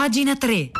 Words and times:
Pagina 0.00 0.32
3. 0.34 0.72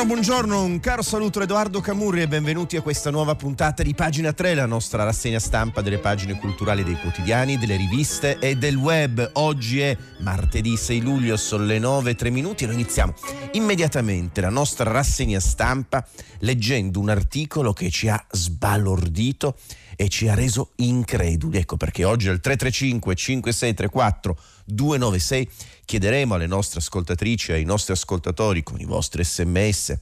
Buongiorno, 0.00 0.06
buongiorno, 0.06 0.64
un 0.64 0.80
caro 0.80 1.02
saluto 1.02 1.40
da 1.40 1.44
Edoardo 1.44 1.80
Camurri 1.82 2.22
e 2.22 2.28
benvenuti 2.28 2.78
a 2.78 2.80
questa 2.80 3.10
nuova 3.10 3.34
puntata 3.34 3.82
di 3.82 3.92
Pagina 3.92 4.32
3, 4.32 4.54
la 4.54 4.64
nostra 4.64 5.04
rassegna 5.04 5.38
stampa 5.38 5.82
delle 5.82 5.98
pagine 5.98 6.38
culturali 6.38 6.82
dei 6.82 6.98
quotidiani, 6.98 7.58
delle 7.58 7.76
riviste 7.76 8.38
e 8.38 8.56
del 8.56 8.76
web. 8.76 9.32
Oggi 9.34 9.80
è 9.80 9.94
martedì 10.20 10.74
6 10.74 11.00
luglio, 11.02 11.36
sono 11.36 11.64
le 11.64 11.78
9 11.78 12.12
e 12.12 12.14
3 12.14 12.30
minuti 12.30 12.64
e 12.64 12.68
noi 12.68 12.76
iniziamo 12.76 13.12
immediatamente 13.52 14.40
la 14.40 14.48
nostra 14.48 14.90
rassegna 14.90 15.38
stampa 15.38 16.02
leggendo 16.38 16.98
un 16.98 17.10
articolo 17.10 17.74
che 17.74 17.90
ci 17.90 18.08
ha 18.08 18.24
sbalordito 18.30 19.56
e 19.96 20.08
ci 20.08 20.28
ha 20.28 20.34
reso 20.34 20.70
increduli. 20.76 21.58
Ecco 21.58 21.76
perché 21.76 22.04
oggi 22.04 22.30
al 22.30 22.40
335 22.40 23.14
5634 23.14 24.38
296 24.72 25.48
chiederemo 25.84 26.34
alle 26.34 26.46
nostre 26.46 26.80
ascoltatrici 26.80 27.52
ai 27.52 27.64
nostri 27.64 27.92
ascoltatori 27.92 28.62
con 28.62 28.80
i 28.80 28.84
vostri 28.84 29.24
sms 29.24 29.98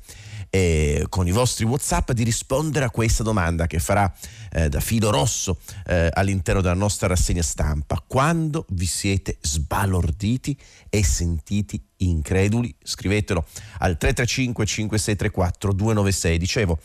e 0.51 1.05
con 1.09 1.27
i 1.27 1.33
vostri 1.33 1.65
whatsapp 1.65 2.13
di 2.13 2.23
rispondere 2.23 2.87
a 2.87 2.91
questa 2.91 3.23
domanda 3.23 3.67
che 3.67 3.79
farà 3.79 4.13
eh, 4.53 4.69
da 4.69 4.81
filo 4.81 5.11
rosso 5.11 5.59
eh, 5.87 6.09
all'interno 6.13 6.61
della 6.61 6.75
nostra 6.75 7.09
rassegna 7.09 7.43
stampa. 7.43 8.03
Quando 8.07 8.67
vi 8.71 8.87
siete 8.87 9.39
sbalorditi 9.41 10.57
e 10.89 11.05
sentiti 11.05 11.83
increduli? 11.99 12.75
Scrivetelo 12.83 13.45
al 13.79 13.97
335 13.97 14.67
5634 14.67 15.73
296. 15.73 16.39
Dicevo, 16.39 16.79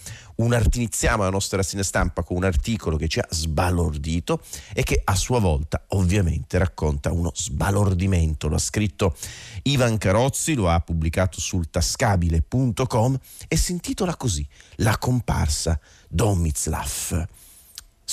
art- 0.51 0.75
iniziamo 0.75 1.23
la 1.23 1.29
nostra 1.29 1.57
rassegna 1.57 1.83
stampa 1.83 2.23
con 2.23 2.37
un 2.37 2.43
articolo 2.43 2.97
che 2.97 3.07
ci 3.07 3.19
ha 3.19 3.27
sbalordito 3.29 4.41
e 4.73 4.83
che 4.83 5.01
a 5.03 5.15
sua 5.15 5.39
volta 5.39 5.83
ovviamente 5.89 6.57
racconta 6.57 7.11
uno 7.11 7.31
sbalordimento. 7.33 8.47
Lo 8.47 8.55
ha 8.55 8.59
scritto 8.59 9.15
Ivan 9.63 9.97
Carozzi, 9.97 10.53
lo 10.53 10.69
ha 10.69 10.79
pubblicato 10.79 11.39
sul 11.39 11.69
tascabile.com 11.69 13.17
e 13.47 13.55
si 13.55 13.71
intitola 13.71 14.15
così 14.15 14.45
La 14.77 14.97
comparsa 14.97 15.79
Domizlav. 16.07 17.27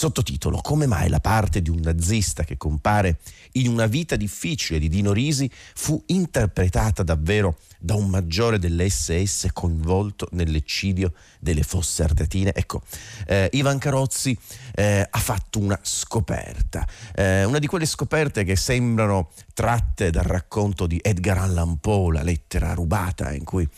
Sottotitolo 0.00 0.62
Come 0.62 0.86
mai 0.86 1.10
la 1.10 1.20
parte 1.20 1.60
di 1.60 1.68
un 1.68 1.80
nazista 1.82 2.42
che 2.42 2.56
compare 2.56 3.18
in 3.52 3.68
una 3.68 3.84
vita 3.84 4.16
difficile 4.16 4.78
di 4.78 4.88
Dino 4.88 5.12
Risi 5.12 5.50
fu 5.74 6.02
interpretata 6.06 7.02
davvero 7.02 7.58
da 7.78 7.96
un 7.96 8.08
maggiore 8.08 8.58
dell'SS 8.58 9.48
coinvolto 9.52 10.26
nell'eccidio 10.30 11.12
delle 11.38 11.62
fosse 11.62 12.02
ardatine? 12.02 12.54
Ecco, 12.54 12.80
eh, 13.26 13.50
Ivan 13.52 13.76
Carozzi 13.76 14.34
eh, 14.74 15.06
ha 15.08 15.18
fatto 15.18 15.58
una 15.58 15.78
scoperta, 15.82 16.86
eh, 17.14 17.44
una 17.44 17.58
di 17.58 17.66
quelle 17.66 17.84
scoperte 17.84 18.42
che 18.42 18.56
sembrano 18.56 19.28
tratte 19.52 20.10
dal 20.10 20.24
racconto 20.24 20.86
di 20.86 20.98
Edgar 21.02 21.36
Allan 21.36 21.78
Poe, 21.78 22.14
la 22.14 22.22
lettera 22.22 22.72
rubata, 22.72 23.34
in 23.34 23.44
cui 23.44 23.68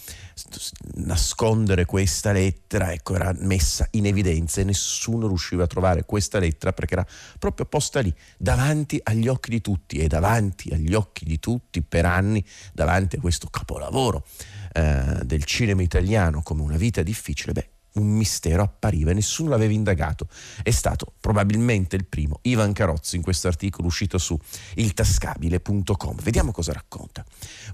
nascondere 0.94 1.84
questa 1.84 2.32
lettera 2.32 2.92
ecco, 2.92 3.14
era 3.14 3.34
messa 3.38 3.86
in 3.92 4.06
evidenza 4.06 4.60
e 4.60 4.64
nessuno 4.64 5.26
riusciva 5.26 5.64
a 5.64 5.66
trovare 5.66 6.04
questa 6.12 6.38
lettera 6.38 6.74
perché 6.74 6.92
era 6.92 7.06
proprio 7.38 7.64
posta 7.64 8.00
lì, 8.00 8.14
davanti 8.36 9.00
agli 9.02 9.28
occhi 9.28 9.48
di 9.48 9.62
tutti 9.62 9.96
e 9.96 10.08
davanti 10.08 10.68
agli 10.68 10.92
occhi 10.92 11.24
di 11.24 11.38
tutti 11.38 11.80
per 11.80 12.04
anni, 12.04 12.44
davanti 12.74 13.16
a 13.16 13.20
questo 13.20 13.46
capolavoro 13.46 14.26
eh, 14.74 15.20
del 15.22 15.44
cinema 15.44 15.80
italiano 15.80 16.42
come 16.42 16.60
una 16.60 16.76
vita 16.76 17.02
difficile, 17.02 17.52
beh, 17.52 17.68
un 17.94 18.08
mistero 18.08 18.62
appariva 18.62 19.10
e 19.10 19.14
nessuno 19.14 19.50
l'aveva 19.50 19.72
indagato. 19.72 20.28
È 20.62 20.70
stato 20.70 21.12
probabilmente 21.20 21.96
il 21.96 22.06
primo 22.06 22.38
Ivan 22.42 22.72
Carozzi 22.72 23.16
in 23.16 23.22
questo 23.22 23.48
articolo 23.48 23.88
uscito 23.88 24.18
su 24.18 24.38
iltascabile.com. 24.74 26.16
Vediamo 26.22 26.52
cosa 26.52 26.72
racconta. 26.72 27.24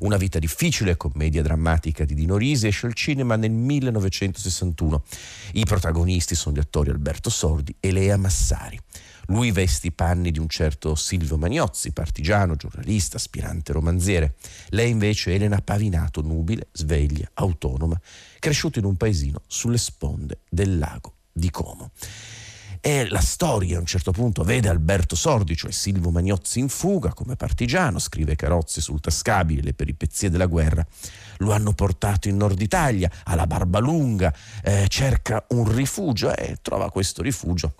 Una 0.00 0.16
vita 0.16 0.38
difficile, 0.38 0.96
commedia 0.96 1.42
drammatica 1.42 2.04
di 2.04 2.14
Dino 2.14 2.36
Risi, 2.36 2.66
esce 2.66 2.86
al 2.86 2.94
cinema 2.94 3.36
nel 3.36 3.50
1961. 3.52 5.02
I 5.52 5.64
protagonisti 5.64 6.34
sono 6.34 6.56
gli 6.56 6.60
attori 6.60 6.90
Alberto 6.90 7.30
Sordi 7.30 7.74
e 7.80 7.92
Lea 7.92 8.16
Massari. 8.16 8.78
Lui 9.30 9.52
veste 9.52 9.88
i 9.88 9.92
panni 9.92 10.30
di 10.30 10.38
un 10.38 10.48
certo 10.48 10.94
Silvio 10.94 11.36
Magnozzi, 11.36 11.92
partigiano, 11.92 12.56
giornalista, 12.56 13.18
aspirante 13.18 13.72
romanziere. 13.74 14.36
Lei 14.70 14.90
invece 14.90 15.32
è 15.32 15.34
Elena 15.34 15.60
Pavinato, 15.60 16.22
nubile, 16.22 16.68
sveglia, 16.72 17.28
autonoma, 17.34 18.00
cresciuta 18.38 18.78
in 18.78 18.86
un 18.86 18.96
paesino 18.96 19.42
sulle 19.46 19.76
sponde 19.76 20.40
del 20.48 20.78
lago 20.78 21.16
di 21.30 21.50
Como. 21.50 21.90
E 22.80 23.06
la 23.10 23.20
storia 23.20 23.76
a 23.76 23.80
un 23.80 23.86
certo 23.86 24.12
punto 24.12 24.44
vede 24.44 24.70
Alberto 24.70 25.14
Sordi, 25.14 25.54
cioè 25.56 25.72
Silvio 25.72 26.10
Magnozzi 26.10 26.60
in 26.60 26.70
fuga 26.70 27.12
come 27.12 27.36
partigiano, 27.36 27.98
scrive 27.98 28.34
Carozzi 28.34 28.80
sul 28.80 29.00
tascabile 29.00 29.60
le 29.60 29.74
peripezie 29.74 30.30
della 30.30 30.46
guerra. 30.46 30.86
Lo 31.38 31.52
hanno 31.52 31.74
portato 31.74 32.28
in 32.28 32.38
Nord 32.38 32.62
Italia, 32.62 33.10
alla 33.24 33.46
Barbalunga, 33.46 34.32
eh, 34.62 34.86
cerca 34.88 35.44
un 35.48 35.70
rifugio 35.70 36.34
e 36.34 36.56
trova 36.62 36.90
questo 36.90 37.20
rifugio 37.20 37.74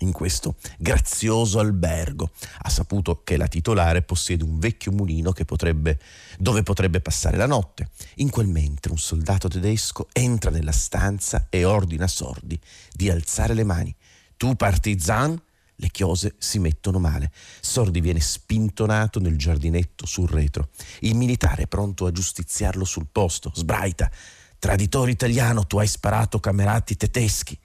in 0.00 0.12
questo 0.12 0.56
grazioso 0.78 1.58
albergo. 1.58 2.30
Ha 2.62 2.68
saputo 2.68 3.22
che 3.24 3.36
la 3.36 3.48
titolare 3.48 4.02
possiede 4.02 4.44
un 4.44 4.58
vecchio 4.58 4.92
mulino 4.92 5.32
potrebbe, 5.44 5.98
dove 6.38 6.62
potrebbe 6.62 7.00
passare 7.00 7.36
la 7.36 7.46
notte. 7.46 7.88
In 8.16 8.30
quel 8.30 8.46
mentre 8.46 8.92
un 8.92 8.98
soldato 8.98 9.48
tedesco 9.48 10.08
entra 10.12 10.50
nella 10.50 10.72
stanza 10.72 11.46
e 11.48 11.64
ordina 11.64 12.06
Sordi 12.06 12.58
di 12.92 13.10
alzare 13.10 13.54
le 13.54 13.64
mani. 13.64 13.94
Tu 14.36 14.54
partizan? 14.54 15.40
Le 15.76 15.88
chiose 15.90 16.34
si 16.36 16.58
mettono 16.58 16.98
male. 16.98 17.32
Sordi 17.60 18.02
viene 18.02 18.20
spintonato 18.20 19.18
nel 19.18 19.38
giardinetto 19.38 20.04
sul 20.04 20.28
retro. 20.28 20.68
Il 21.00 21.14
militare 21.14 21.66
pronto 21.66 22.04
a 22.04 22.12
giustiziarlo 22.12 22.84
sul 22.84 23.06
posto. 23.10 23.50
Sbraita. 23.54 24.10
Traditore 24.58 25.10
italiano, 25.10 25.66
tu 25.66 25.78
hai 25.78 25.86
sparato 25.86 26.38
camerati 26.38 26.96
tedeschi. 26.96 27.58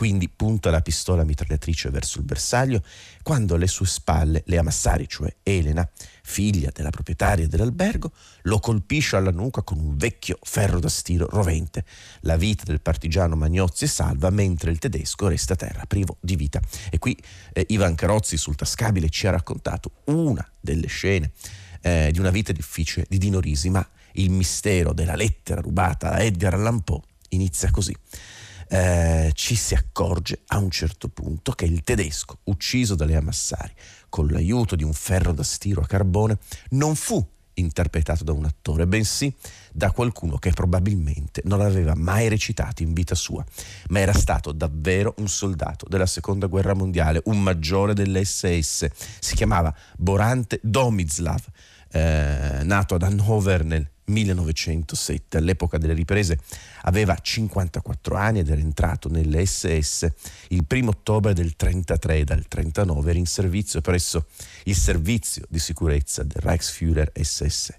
Quindi 0.00 0.30
punta 0.30 0.70
la 0.70 0.80
pistola 0.80 1.24
mitragliatrice 1.24 1.90
verso 1.90 2.20
il 2.20 2.24
bersaglio 2.24 2.82
quando 3.22 3.56
alle 3.56 3.66
sue 3.66 3.84
spalle 3.84 4.42
Lea 4.46 4.62
Massari, 4.62 5.06
cioè 5.06 5.30
Elena, 5.42 5.86
figlia 6.22 6.70
della 6.72 6.88
proprietaria 6.88 7.46
dell'albergo, 7.46 8.10
lo 8.44 8.60
colpisce 8.60 9.16
alla 9.16 9.30
nuca 9.30 9.60
con 9.60 9.78
un 9.78 9.98
vecchio 9.98 10.38
ferro 10.40 10.80
da 10.80 10.88
stiro 10.88 11.28
rovente. 11.28 11.84
La 12.20 12.38
vita 12.38 12.64
del 12.64 12.80
partigiano 12.80 13.36
Magnozzi 13.36 13.86
salva 13.86 14.30
mentre 14.30 14.70
il 14.70 14.78
tedesco 14.78 15.28
resta 15.28 15.52
a 15.52 15.56
terra 15.56 15.84
privo 15.84 16.16
di 16.18 16.34
vita. 16.34 16.62
E 16.88 16.98
qui 16.98 17.14
eh, 17.52 17.66
Ivan 17.68 17.94
Carozzi 17.94 18.38
sul 18.38 18.54
tascabile 18.54 19.10
ci 19.10 19.26
ha 19.26 19.32
raccontato 19.32 19.90
una 20.04 20.50
delle 20.58 20.86
scene 20.86 21.32
eh, 21.82 22.08
di 22.10 22.18
una 22.18 22.30
vita 22.30 22.52
difficile 22.52 23.04
di 23.06 23.18
Dino 23.18 23.38
Risi, 23.38 23.68
ma 23.68 23.86
il 24.12 24.30
mistero 24.30 24.94
della 24.94 25.14
lettera 25.14 25.60
rubata 25.60 26.12
a 26.12 26.22
Edgar 26.22 26.54
Allan 26.54 26.80
Poe 26.84 27.02
inizia 27.28 27.70
così 27.70 27.94
eh, 28.72 29.32
ci 29.34 29.56
si 29.56 29.74
accorge 29.74 30.42
a 30.46 30.58
un 30.58 30.70
certo 30.70 31.08
punto 31.08 31.52
che 31.52 31.64
il 31.64 31.82
tedesco 31.82 32.38
ucciso 32.44 32.94
dalle 32.94 33.16
Amassari 33.16 33.72
con 34.08 34.28
l'aiuto 34.28 34.76
di 34.76 34.84
un 34.84 34.92
ferro 34.92 35.32
da 35.32 35.42
stiro 35.42 35.80
a 35.80 35.86
carbone 35.86 36.38
non 36.70 36.94
fu 36.94 37.26
interpretato 37.54 38.24
da 38.24 38.32
un 38.32 38.44
attore, 38.44 38.86
bensì 38.86 39.34
da 39.72 39.90
qualcuno 39.90 40.38
che 40.38 40.52
probabilmente 40.52 41.42
non 41.44 41.60
aveva 41.60 41.94
mai 41.94 42.28
recitato 42.28 42.82
in 42.82 42.92
vita 42.92 43.14
sua, 43.14 43.44
ma 43.88 43.98
era 43.98 44.12
stato 44.12 44.52
davvero 44.52 45.14
un 45.18 45.28
soldato 45.28 45.86
della 45.88 46.06
seconda 46.06 46.46
guerra 46.46 46.74
mondiale, 46.74 47.20
un 47.24 47.42
maggiore 47.42 47.92
dell'SS. 47.92 48.86
Si 49.18 49.34
chiamava 49.34 49.74
Borante 49.98 50.60
Domizlav, 50.62 51.44
eh, 51.90 52.60
nato 52.62 52.94
ad 52.94 53.02
Hannover 53.02 53.64
nel 53.64 53.90
1907, 54.10 55.36
all'epoca 55.36 55.78
delle 55.78 55.94
riprese 55.94 56.38
aveva 56.82 57.16
54 57.16 58.16
anni 58.16 58.40
ed 58.40 58.50
era 58.50 58.60
entrato 58.60 59.08
nell'SS 59.08 60.08
il 60.48 60.64
primo 60.64 60.90
ottobre 60.90 61.32
del 61.32 61.56
33 61.56 62.24
dal 62.24 62.46
39 62.46 63.10
era 63.10 63.18
in 63.18 63.26
servizio 63.26 63.80
presso 63.80 64.26
il 64.64 64.76
servizio 64.76 65.44
di 65.48 65.58
sicurezza 65.58 66.22
del 66.22 66.42
Reichsführer 66.42 67.12
SS. 67.14 67.78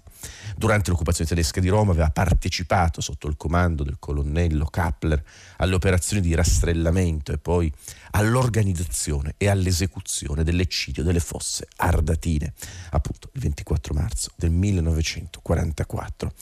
Durante 0.56 0.90
l'occupazione 0.90 1.28
tedesca 1.28 1.60
di 1.60 1.68
Roma 1.68 1.92
aveva 1.92 2.10
partecipato 2.10 3.00
sotto 3.00 3.28
il 3.28 3.36
comando 3.36 3.82
del 3.82 3.96
colonnello 3.98 4.66
Kappler 4.66 5.22
alle 5.56 5.74
operazioni 5.74 6.22
di 6.22 6.34
rastrellamento 6.34 7.32
e 7.32 7.38
poi 7.38 7.72
all'organizzazione 8.12 9.34
e 9.38 9.48
all'esecuzione 9.48 10.44
dell'eccidio 10.44 11.02
delle 11.02 11.20
fosse 11.20 11.66
ardatine, 11.76 12.52
appunto 12.90 13.30
il 13.32 13.40
24 13.40 13.94
marzo 13.94 14.30
del 14.36 14.50
1944. 14.50 16.32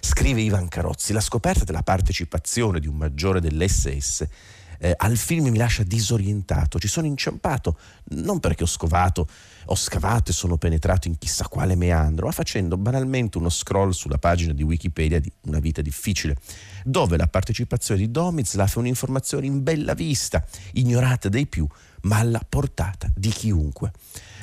Scrive 0.00 0.40
Ivan 0.40 0.68
Carozzi, 0.68 1.12
la 1.12 1.20
scoperta 1.20 1.64
della 1.64 1.82
partecipazione 1.82 2.78
di 2.78 2.86
un 2.86 2.96
maggiore 2.96 3.40
dell'SS 3.40 4.26
eh, 4.78 4.94
al 4.96 5.16
film 5.16 5.48
mi 5.48 5.56
lascia 5.56 5.82
disorientato, 5.82 6.78
ci 6.78 6.88
sono 6.88 7.06
inciampato, 7.06 7.78
non 8.10 8.40
perché 8.40 8.64
ho 8.64 8.66
scovato, 8.66 9.28
ho 9.66 9.74
scavato 9.74 10.30
e 10.30 10.34
sono 10.34 10.56
penetrato 10.56 11.08
in 11.08 11.18
chissà 11.18 11.48
quale 11.48 11.74
meandro, 11.74 12.26
ma 12.26 12.32
facendo 12.32 12.76
banalmente 12.76 13.38
uno 13.38 13.48
scroll 13.48 13.90
sulla 13.90 14.18
pagina 14.18 14.52
di 14.52 14.62
Wikipedia 14.62 15.20
di 15.20 15.30
Una 15.42 15.58
vita 15.58 15.82
difficile, 15.82 16.36
dove 16.84 17.16
la 17.16 17.26
partecipazione 17.26 18.00
di 18.00 18.10
Domizlav 18.10 18.74
è 18.74 18.78
un'informazione 18.78 19.46
in 19.46 19.62
bella 19.62 19.94
vista, 19.94 20.44
ignorata 20.72 21.28
dai 21.28 21.46
più, 21.46 21.66
ma 22.02 22.18
alla 22.18 22.40
portata 22.46 23.10
di 23.14 23.30
chiunque. 23.30 23.92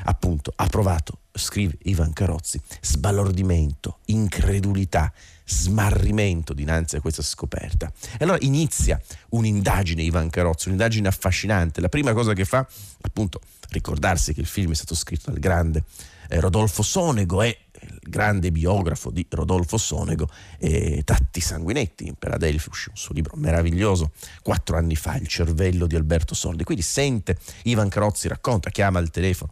Appunto, 0.05 0.51
ha 0.55 0.67
provato, 0.67 1.19
scrive 1.33 1.77
Ivan 1.83 2.13
Carozzi, 2.13 2.59
sbalordimento, 2.81 3.99
incredulità, 4.05 5.11
smarrimento 5.45 6.53
dinanzi 6.53 6.95
a 6.95 7.01
questa 7.01 7.21
scoperta. 7.21 7.91
E 8.13 8.23
allora 8.23 8.37
inizia 8.41 9.01
un'indagine 9.29 10.01
Ivan 10.03 10.29
Carozzi, 10.29 10.67
un'indagine 10.67 11.07
affascinante. 11.07 11.81
La 11.81 11.89
prima 11.89 12.13
cosa 12.13 12.33
che 12.33 12.45
fa, 12.45 12.65
appunto, 13.01 13.41
ricordarsi 13.69 14.33
che 14.33 14.41
il 14.41 14.45
film 14.45 14.71
è 14.71 14.75
stato 14.75 14.95
scritto 14.95 15.31
dal 15.31 15.39
grande 15.39 15.83
eh, 16.29 16.39
Rodolfo 16.39 16.83
Sonego 16.83 17.41
e 17.41 17.57
il 17.81 17.99
grande 18.01 18.51
biografo 18.51 19.09
di 19.09 19.25
Rodolfo 19.29 19.77
Sonego, 19.77 20.29
eh, 20.59 21.01
Tatti 21.03 21.41
Sanguinetti, 21.41 22.13
per 22.17 22.31
Adelphi 22.31 22.69
uscì 22.69 22.89
un 22.89 22.95
suo 22.95 23.13
libro 23.13 23.35
meraviglioso 23.35 24.11
quattro 24.41 24.77
anni 24.77 24.95
fa, 24.95 25.15
Il 25.17 25.27
cervello 25.27 25.85
di 25.85 25.95
Alberto 25.95 26.33
Sordi. 26.33 26.63
Quindi 26.63 26.83
sente 26.83 27.37
Ivan 27.63 27.89
Carozzi, 27.89 28.27
racconta, 28.27 28.69
chiama 28.69 28.99
al 28.99 29.09
telefono 29.09 29.51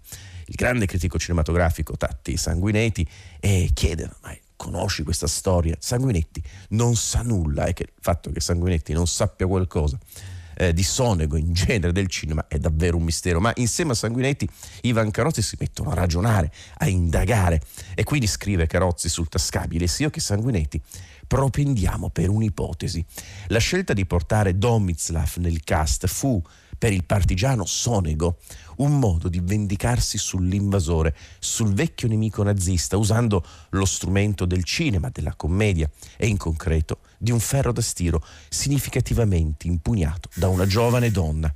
il 0.52 0.58
grande 0.58 0.86
critico 0.86 1.18
cinematografico 1.18 1.96
Tatti 1.96 2.36
Sanguinetti 2.36 3.08
e 3.40 3.70
chiede, 3.74 4.12
ma 4.22 4.36
conosci 4.58 5.02
questa 5.04 5.28
storia? 5.28 5.78
Sanguinetti 5.80 6.44
non 6.70 6.98
sa 6.98 7.22
nulla 7.22 7.66
e 7.66 7.74
che 7.74 7.84
il 7.84 7.94
fatto 7.98 8.32
che 8.32 8.42
Sanguinetti 8.42 8.92
non 8.92 9.08
sappia 9.08 9.48
qualcosa 9.48 9.98
eh, 10.56 10.74
di 10.74 10.84
Sonego 10.84 11.38
in 11.38 11.54
genere 11.54 11.94
del 11.94 12.08
cinema 12.08 12.48
è 12.50 12.60
davvero 12.60 12.98
un 12.98 13.04
mistero, 13.04 13.40
ma 13.40 13.54
insieme 13.56 13.94
a 13.94 13.96
Sanguinetti 13.96 14.48
Ivan 14.82 15.10
Carozzi 15.10 15.42
si 15.42 15.56
mettono 15.58 15.92
a 15.92 15.94
ragionare, 15.94 16.52
a 16.80 16.90
indagare 16.90 17.62
e 17.96 18.04
quindi 18.04 18.28
scrive 18.28 18.68
Carozzi 18.68 19.08
sul 19.08 19.30
tascabile 19.30 19.88
sia 19.88 20.10
che 20.10 20.20
Sanguinetti 20.20 20.82
propendiamo 21.28 22.10
per 22.10 22.28
un'ipotesi. 22.28 23.06
La 23.48 23.60
scelta 23.60 23.94
di 23.94 24.06
portare 24.06 24.58
Domizlav 24.58 25.38
nel 25.38 25.64
cast 25.64 26.08
fu 26.08 26.44
per 26.82 26.94
il 26.94 27.04
partigiano 27.04 27.64
Sonego 27.64 28.40
un 28.78 28.98
modo 28.98 29.30
di 29.30 29.40
vendicarsi 29.40 30.18
sull'invasore, 30.18 31.16
sul 31.38 31.74
vecchio 31.74 32.08
nemico 32.08 32.42
nazista, 32.42 32.98
usando 32.98 33.46
lo 33.70 33.86
strumento 33.86 34.46
del 34.46 34.64
cinema, 34.64 35.10
della 35.12 35.36
commedia 35.36 35.88
e 36.18 36.26
in 36.26 36.38
concreto 36.38 37.02
di 37.20 37.30
un 37.30 37.40
ferro 37.40 37.72
da 37.72 37.84
stiro 37.84 38.26
significativamente 38.50 39.68
impugnato 39.68 40.30
da 40.34 40.48
una 40.48 40.66
giovane 40.66 41.12
donna. 41.12 41.54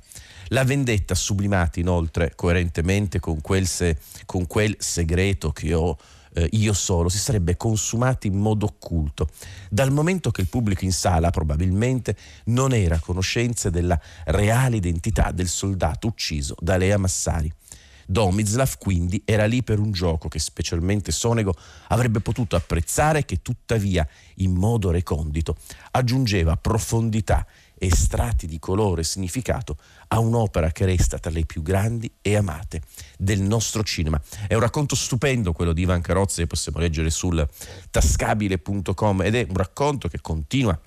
La 0.50 0.62
vendetta 0.62 1.16
sublimata 1.16 1.80
inoltre 1.80 2.34
coerentemente 2.36 3.18
con 3.18 3.40
quel, 3.40 3.66
se, 3.66 3.98
con 4.26 4.46
quel 4.46 4.76
segreto 4.78 5.50
che 5.50 5.74
ho 5.74 5.98
eh, 6.36 6.48
io 6.52 6.74
solo, 6.74 7.08
si 7.08 7.18
sarebbe 7.18 7.56
consumata 7.56 8.26
in 8.26 8.34
modo 8.34 8.66
occulto, 8.66 9.28
dal 9.70 9.90
momento 9.90 10.30
che 10.30 10.42
il 10.42 10.48
pubblico 10.48 10.84
in 10.84 10.92
sala 10.92 11.30
probabilmente 11.30 12.14
non 12.46 12.74
era 12.74 12.96
a 12.96 13.00
conoscenza 13.00 13.70
della 13.70 13.98
reale 14.26 14.76
identità 14.76 15.30
del 15.32 15.48
soldato 15.48 16.06
ucciso 16.06 16.54
da 16.60 16.76
Lea 16.76 16.98
Massari. 16.98 17.50
Domizlav 18.08 18.76
quindi 18.78 19.20
era 19.24 19.46
lì 19.46 19.64
per 19.64 19.80
un 19.80 19.90
gioco 19.90 20.28
che 20.28 20.38
specialmente 20.38 21.10
Sonego 21.10 21.56
avrebbe 21.88 22.20
potuto 22.20 22.54
apprezzare 22.54 23.24
che 23.24 23.42
tuttavia 23.42 24.06
in 24.36 24.52
modo 24.52 24.92
recondito 24.92 25.56
aggiungeva 25.90 26.56
profondità 26.56 27.44
e 27.78 27.94
strati 27.94 28.46
di 28.46 28.58
colore 28.58 29.02
e 29.02 29.04
significato 29.04 29.76
a 30.08 30.18
un'opera 30.18 30.72
che 30.72 30.84
resta 30.84 31.18
tra 31.18 31.30
le 31.30 31.44
più 31.44 31.62
grandi 31.62 32.10
e 32.22 32.36
amate 32.36 32.82
del 33.18 33.42
nostro 33.42 33.82
cinema. 33.82 34.20
È 34.46 34.54
un 34.54 34.60
racconto 34.60 34.94
stupendo 34.94 35.52
quello 35.52 35.72
di 35.72 35.82
Ivan 35.82 36.00
Carozzi 36.00 36.40
che 36.40 36.46
possiamo 36.46 36.78
leggere 36.78 37.10
sul 37.10 37.46
tascabile.com 37.90 39.22
ed 39.22 39.34
è 39.34 39.46
un 39.48 39.56
racconto 39.56 40.08
che 40.08 40.20
continua 40.20 40.78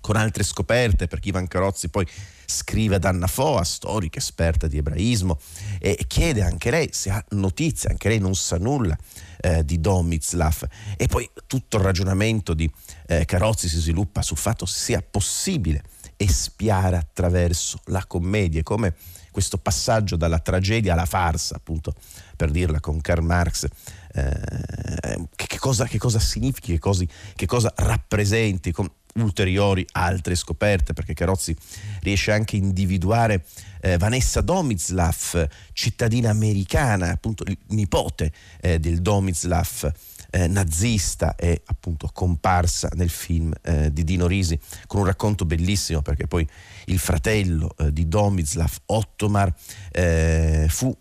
con 0.00 0.16
altre 0.16 0.42
scoperte, 0.42 1.06
perché 1.06 1.28
Ivan 1.28 1.48
Carozzi 1.48 1.88
poi 1.88 2.06
scrive 2.46 2.96
ad 2.96 3.04
Anna 3.04 3.26
Foa, 3.26 3.64
storica 3.64 4.18
esperta 4.18 4.66
di 4.66 4.78
ebraismo, 4.78 5.38
e 5.78 6.04
chiede 6.06 6.42
anche 6.42 6.70
lei 6.70 6.88
se 6.92 7.10
ha 7.10 7.22
notizie, 7.30 7.90
anche 7.90 8.08
lei 8.08 8.18
non 8.18 8.34
sa 8.34 8.56
nulla 8.58 8.96
eh, 9.40 9.64
di 9.64 9.80
Domizlav. 9.80 10.66
E 10.96 11.06
poi 11.06 11.28
tutto 11.46 11.76
il 11.76 11.82
ragionamento 11.82 12.54
di 12.54 12.70
eh, 13.06 13.24
Carozzi 13.24 13.68
si 13.68 13.78
sviluppa 13.78 14.22
sul 14.22 14.36
fatto 14.36 14.66
se 14.66 14.78
sia 14.78 15.02
possibile 15.02 15.82
espiare 16.18 16.96
attraverso 16.96 17.80
la 17.86 18.04
commedia, 18.04 18.62
come 18.62 18.94
questo 19.30 19.56
passaggio 19.56 20.16
dalla 20.16 20.40
tragedia 20.40 20.94
alla 20.94 21.06
farsa, 21.06 21.54
appunto, 21.54 21.94
per 22.36 22.50
dirla 22.50 22.80
con 22.80 23.00
Karl 23.00 23.22
Marx, 23.22 23.66
eh, 24.12 25.28
che, 25.36 25.58
cosa, 25.58 25.86
che, 25.86 25.98
cosa, 25.98 26.18
significhi, 26.18 26.72
che, 26.72 26.78
cosi, 26.78 27.08
che 27.36 27.46
cosa 27.46 27.72
rappresenti, 27.76 28.72
con 28.72 28.90
ulteriori 29.14 29.86
altre 29.92 30.34
scoperte, 30.34 30.92
perché 30.92 31.14
Carozzi 31.14 31.56
riesce 32.00 32.32
anche 32.32 32.56
a 32.56 32.60
individuare 32.60 33.44
eh, 33.80 33.96
Vanessa 33.96 34.40
Domizlav, 34.40 35.48
cittadina 35.72 36.30
americana, 36.30 37.10
appunto 37.10 37.44
nipote 37.68 38.32
eh, 38.60 38.80
del 38.80 39.00
Domizlav 39.00 39.92
eh, 40.30 40.46
nazista 40.46 41.34
è 41.34 41.60
appunto 41.66 42.10
comparsa 42.12 42.88
nel 42.94 43.10
film 43.10 43.52
eh, 43.62 43.92
di 43.92 44.04
Dino 44.04 44.26
Risi 44.26 44.58
con 44.86 45.00
un 45.00 45.06
racconto 45.06 45.44
bellissimo 45.44 46.02
perché 46.02 46.26
poi 46.26 46.46
il 46.86 46.98
fratello 46.98 47.74
eh, 47.78 47.92
di 47.92 48.08
Domizlav, 48.08 48.72
Ottomar, 48.86 49.52
eh, 49.92 50.66
fu 50.68 50.96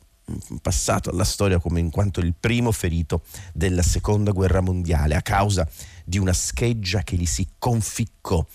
passato 0.62 1.10
alla 1.10 1.24
storia 1.24 1.58
come 1.58 1.80
in 1.80 1.90
quanto 1.90 2.20
il 2.20 2.34
primo 2.38 2.72
ferito 2.72 3.24
della 3.54 3.82
seconda 3.82 4.32
guerra 4.32 4.60
mondiale 4.60 5.16
a 5.16 5.22
causa 5.22 5.68
di 6.04 6.18
una 6.18 6.34
scheggia 6.34 7.02
che 7.04 7.16
gli 7.16 7.26
si 7.26 7.48
conficcò 7.58 8.46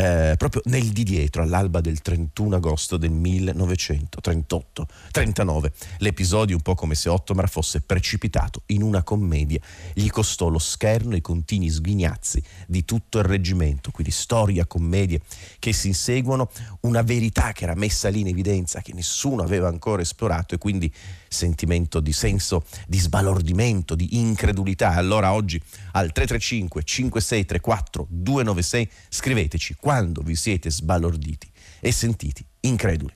eh, 0.00 0.34
proprio 0.38 0.62
nel 0.64 0.88
di 0.92 1.02
dietro, 1.02 1.42
all'alba 1.42 1.82
del 1.82 2.00
31 2.00 2.56
agosto 2.56 2.96
del 2.96 3.10
1938. 3.10 4.86
39. 5.10 5.72
L'episodio, 5.98 6.56
un 6.56 6.62
po' 6.62 6.74
come 6.74 6.94
se 6.94 7.10
Ottomar 7.10 7.50
fosse 7.50 7.82
precipitato 7.82 8.62
in 8.66 8.82
una 8.82 9.02
commedia, 9.02 9.60
gli 9.92 10.08
costò 10.08 10.48
lo 10.48 10.58
scherno 10.58 11.12
e 11.12 11.18
i 11.18 11.20
continui 11.20 11.68
sghignazzi 11.68 12.42
di 12.66 12.86
tutto 12.86 13.18
il 13.18 13.24
reggimento, 13.24 13.90
quindi 13.90 14.10
storia, 14.10 14.64
commedie 14.64 15.20
che 15.58 15.74
si 15.74 15.88
inseguono, 15.88 16.50
una 16.80 17.02
verità 17.02 17.52
che 17.52 17.64
era 17.64 17.74
messa 17.74 18.08
lì 18.08 18.20
in 18.20 18.28
evidenza, 18.28 18.80
che 18.80 18.94
nessuno 18.94 19.42
aveva 19.42 19.68
ancora 19.68 20.00
esplorato 20.00 20.54
e 20.54 20.58
quindi 20.58 20.90
sentimento 21.28 22.00
di 22.00 22.12
senso 22.12 22.64
di 22.86 22.98
sbalordimento, 22.98 23.94
di 23.94 24.16
incredulità. 24.18 24.94
Allora 24.94 25.32
oggi 25.34 25.60
al 25.92 26.10
335 26.10 26.82
5634 26.82 28.06
296 28.08 28.90
scriveteci 29.08 29.76
quando 29.90 30.22
vi 30.22 30.36
siete 30.36 30.70
sbalorditi 30.70 31.50
e 31.80 31.90
sentiti 31.90 32.46
increduli. 32.60 33.12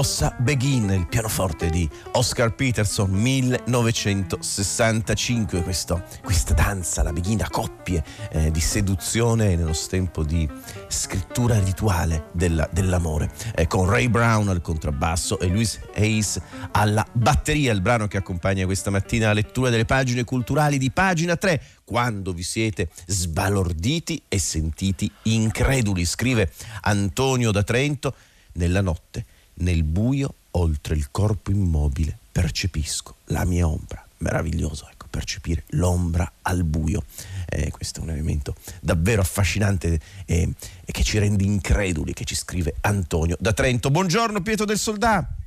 Bossa 0.00 0.34
Begin, 0.38 0.88
il 0.88 1.06
pianoforte 1.08 1.68
di 1.68 1.86
Oscar 2.12 2.54
Peterson 2.54 3.10
1965. 3.10 5.62
Questo, 5.62 6.02
questa 6.22 6.54
danza, 6.54 7.02
la 7.02 7.12
Begin 7.12 7.42
a 7.42 7.50
coppie 7.50 8.02
eh, 8.30 8.50
di 8.50 8.60
seduzione 8.60 9.56
nello 9.56 9.76
tempo 9.90 10.24
di 10.24 10.48
scrittura 10.88 11.60
rituale 11.60 12.28
della, 12.32 12.66
dell'amore, 12.72 13.30
eh, 13.54 13.66
con 13.66 13.90
Ray 13.90 14.08
Brown 14.08 14.48
al 14.48 14.62
contrabbasso 14.62 15.38
e 15.38 15.48
Louis 15.48 15.78
Hayes 15.94 16.40
alla 16.70 17.06
batteria. 17.12 17.70
Il 17.70 17.82
brano 17.82 18.08
che 18.08 18.16
accompagna 18.16 18.64
questa 18.64 18.88
mattina 18.88 19.26
la 19.26 19.34
lettura 19.34 19.68
delle 19.68 19.84
pagine 19.84 20.24
culturali 20.24 20.78
di 20.78 20.90
pagina 20.90 21.36
3 21.36 21.62
quando 21.84 22.32
vi 22.32 22.42
siete 22.42 22.88
sbalorditi 23.04 24.22
e 24.28 24.38
sentiti 24.38 25.12
increduli, 25.24 26.06
scrive 26.06 26.50
Antonio 26.80 27.50
da 27.50 27.62
Trento, 27.62 28.14
nella 28.52 28.80
notte, 28.80 29.24
nel 29.54 29.82
buio, 29.82 30.34
oltre 30.52 30.94
il 30.94 31.08
corpo 31.10 31.50
immobile, 31.50 32.16
percepisco 32.32 33.16
la 33.26 33.44
mia 33.44 33.66
ombra. 33.66 34.04
Meraviglioso, 34.18 34.88
ecco, 34.90 35.06
percepire 35.08 35.64
l'ombra 35.70 36.30
al 36.42 36.62
buio. 36.64 37.04
Eh, 37.48 37.70
questo 37.70 38.00
è 38.00 38.02
un 38.02 38.10
elemento 38.10 38.54
davvero 38.80 39.22
affascinante 39.22 40.00
e, 40.26 40.52
e 40.84 40.92
che 40.92 41.02
ci 41.02 41.18
rende 41.18 41.44
increduli, 41.44 42.12
che 42.12 42.24
ci 42.24 42.34
scrive 42.34 42.74
Antonio 42.82 43.36
da 43.40 43.52
Trento. 43.52 43.90
Buongiorno 43.90 44.42
Pietro 44.42 44.66
del 44.66 44.78
Soldato. 44.78 45.39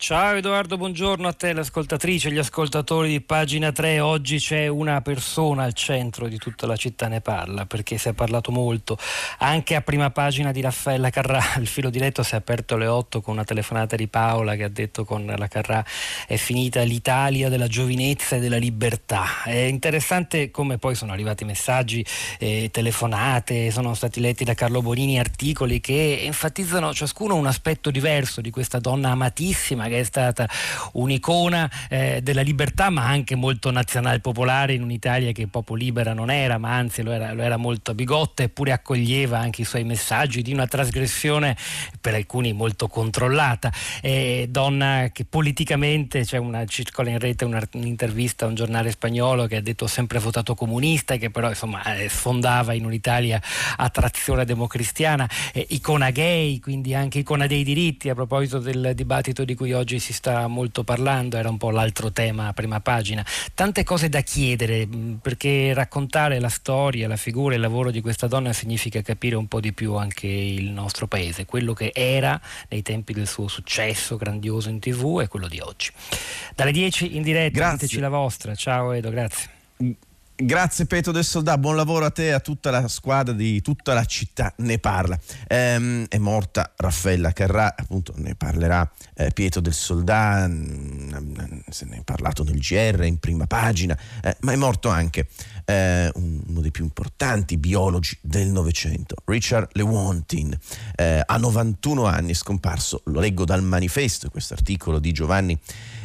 Ciao 0.00 0.36
Edoardo, 0.36 0.76
buongiorno 0.76 1.26
a 1.26 1.32
te, 1.32 1.52
l'ascoltatrice, 1.52 2.30
gli 2.30 2.38
ascoltatori 2.38 3.08
di 3.08 3.20
pagina 3.20 3.72
3. 3.72 3.98
Oggi 3.98 4.38
c'è 4.38 4.68
una 4.68 5.00
persona 5.00 5.64
al 5.64 5.72
centro 5.72 6.28
di 6.28 6.38
tutta 6.38 6.68
la 6.68 6.76
città 6.76 7.08
ne 7.08 7.20
parla 7.20 7.66
perché 7.66 7.98
si 7.98 8.08
è 8.08 8.12
parlato 8.12 8.52
molto. 8.52 8.96
Anche 9.38 9.74
a 9.74 9.82
prima 9.82 10.10
pagina 10.10 10.52
di 10.52 10.60
Raffaella 10.60 11.10
Carrà, 11.10 11.42
il 11.58 11.66
filo 11.66 11.90
diretto 11.90 12.22
si 12.22 12.34
è 12.34 12.36
aperto 12.36 12.76
alle 12.76 12.86
8 12.86 13.20
con 13.20 13.34
una 13.34 13.42
telefonata 13.42 13.96
di 13.96 14.06
Paola 14.06 14.54
che 14.54 14.62
ha 14.62 14.68
detto 14.68 15.04
con 15.04 15.26
la 15.26 15.48
Carrà 15.48 15.84
è 16.28 16.36
finita 16.36 16.80
l'Italia 16.82 17.48
della 17.48 17.66
giovinezza 17.66 18.36
e 18.36 18.38
della 18.38 18.56
libertà. 18.56 19.42
È 19.42 19.50
interessante 19.50 20.52
come 20.52 20.78
poi 20.78 20.94
sono 20.94 21.10
arrivati 21.10 21.44
messaggi, 21.44 22.06
eh, 22.38 22.68
telefonate, 22.70 23.72
sono 23.72 23.94
stati 23.94 24.20
letti 24.20 24.44
da 24.44 24.54
Carlo 24.54 24.80
Bonini 24.80 25.18
articoli 25.18 25.80
che 25.80 26.20
enfatizzano 26.22 26.94
ciascuno 26.94 27.34
un 27.34 27.48
aspetto 27.48 27.90
diverso 27.90 28.40
di 28.40 28.50
questa 28.50 28.78
donna 28.78 29.10
amatissima 29.10 29.86
che 29.88 30.00
è 30.00 30.04
stata 30.04 30.48
un'icona 30.92 31.70
eh, 31.88 32.20
della 32.22 32.42
libertà 32.42 32.90
ma 32.90 33.06
anche 33.06 33.34
molto 33.34 33.70
nazional 33.70 34.20
popolare 34.20 34.74
in 34.74 34.82
un'Italia 34.82 35.32
che 35.32 35.46
proprio 35.46 35.76
libera 35.76 36.12
non 36.12 36.30
era, 36.30 36.58
ma 36.58 36.74
anzi 36.76 37.02
lo 37.02 37.12
era, 37.12 37.32
lo 37.32 37.42
era 37.42 37.56
molto 37.56 37.94
bigotta 37.94 38.42
eppure 38.42 38.72
accoglieva 38.72 39.38
anche 39.38 39.62
i 39.62 39.64
suoi 39.64 39.84
messaggi 39.84 40.42
di 40.42 40.52
una 40.52 40.66
trasgressione 40.66 41.56
per 42.00 42.14
alcuni 42.14 42.52
molto 42.52 42.88
controllata. 42.88 43.72
Eh, 44.02 44.46
donna 44.50 45.10
che 45.12 45.24
politicamente, 45.24 46.24
c'è 46.24 46.38
una, 46.38 46.64
circola 46.66 47.10
in 47.10 47.18
rete 47.18 47.44
un'intervista 47.44 48.44
a 48.44 48.48
un 48.48 48.54
giornale 48.54 48.90
spagnolo 48.90 49.46
che 49.46 49.56
ha 49.56 49.60
detto 49.60 49.86
sempre 49.86 50.18
votato 50.18 50.54
comunista 50.54 51.16
che 51.16 51.30
però 51.30 51.48
insomma 51.48 51.82
eh, 51.96 52.08
sfondava 52.08 52.72
in 52.74 52.84
un'Italia 52.84 53.40
a 53.76 53.88
trazione 53.88 54.44
democristiana, 54.44 55.28
eh, 55.52 55.66
icona 55.70 56.10
gay, 56.10 56.58
quindi 56.60 56.94
anche 56.94 57.20
icona 57.20 57.46
dei 57.46 57.64
diritti 57.64 58.08
a 58.08 58.14
proposito 58.14 58.58
del 58.58 58.92
dibattito 58.94 59.44
di 59.44 59.54
cui 59.54 59.72
oggi 59.72 59.77
si 59.86 60.12
sta 60.12 60.46
molto 60.46 60.84
parlando, 60.84 61.36
era 61.36 61.48
un 61.48 61.56
po' 61.56 61.70
l'altro 61.70 62.12
tema 62.12 62.48
a 62.48 62.52
prima 62.52 62.80
pagina. 62.80 63.24
Tante 63.54 63.84
cose 63.84 64.08
da 64.08 64.20
chiedere, 64.20 64.86
mm, 64.86 65.14
perché 65.16 65.72
raccontare 65.74 66.38
la 66.40 66.48
storia, 66.48 67.08
la 67.08 67.16
figura, 67.16 67.54
il 67.54 67.60
lavoro 67.60 67.90
di 67.90 68.00
questa 68.00 68.26
donna 68.26 68.52
significa 68.52 69.02
capire 69.02 69.36
un 69.36 69.46
po' 69.46 69.60
di 69.60 69.72
più 69.72 69.94
anche 69.94 70.26
il 70.26 70.70
nostro 70.70 71.06
paese, 71.06 71.44
quello 71.44 71.72
che 71.72 71.92
era 71.94 72.40
nei 72.68 72.82
tempi 72.82 73.12
del 73.12 73.26
suo 73.26 73.48
successo 73.48 74.16
grandioso 74.16 74.68
in 74.68 74.78
tv 74.78 75.20
e 75.22 75.28
quello 75.28 75.48
di 75.48 75.60
oggi. 75.60 75.90
Dalle 76.54 76.72
10 76.72 77.16
in 77.16 77.22
diretta, 77.22 77.72
diteci 77.72 78.00
la 78.00 78.08
vostra. 78.08 78.54
Ciao 78.54 78.92
Edo, 78.92 79.10
grazie. 79.10 80.06
Mm, 80.40 80.46
Grazie 80.46 80.86
Petro 80.86 81.12
del 81.12 81.24
Soldà, 81.24 81.58
buon 81.58 81.76
lavoro 81.76 82.04
a 82.04 82.10
te 82.10 82.26
e 82.26 82.30
a 82.30 82.40
tutta 82.40 82.70
la 82.70 82.86
squadra 82.88 83.34
di 83.34 83.60
tutta 83.60 83.94
la 83.94 84.04
città 84.04 84.52
ne 84.58 84.78
parla. 84.78 85.18
Ehm, 85.46 86.06
è 86.08 86.18
morta 86.18 86.72
Raffaella 86.76 87.32
Carrà, 87.32 87.74
appunto 87.76 88.12
ne 88.16 88.34
parlerà 88.34 88.88
eh, 89.14 89.30
Pietro 89.32 89.60
del 89.60 89.74
Soldà, 89.74 90.46
mm, 90.48 91.12
mm, 91.14 91.58
se 91.68 91.84
ne 91.86 91.98
è 91.98 92.02
parlato 92.02 92.44
nel 92.44 92.58
GR 92.58 93.04
in 93.04 93.18
prima 93.18 93.46
pagina, 93.46 93.98
eh, 94.22 94.36
ma 94.40 94.52
è 94.52 94.56
morto 94.56 94.88
anche 94.88 95.28
eh, 95.64 96.10
uno 96.14 96.60
dei 96.60 96.70
più 96.70 96.84
importanti 96.84 97.56
biologi 97.56 98.16
del 98.20 98.48
Novecento, 98.48 99.16
Richard 99.24 99.68
Lewontin, 99.72 100.56
eh, 100.96 101.22
a 101.24 101.36
91 101.36 102.04
anni 102.04 102.30
è 102.30 102.34
scomparso, 102.34 103.02
lo 103.06 103.20
leggo 103.20 103.44
dal 103.44 103.62
manifesto, 103.62 104.30
questo 104.30 104.54
articolo 104.54 104.98
di 104.98 105.12
Giovanni 105.12 105.58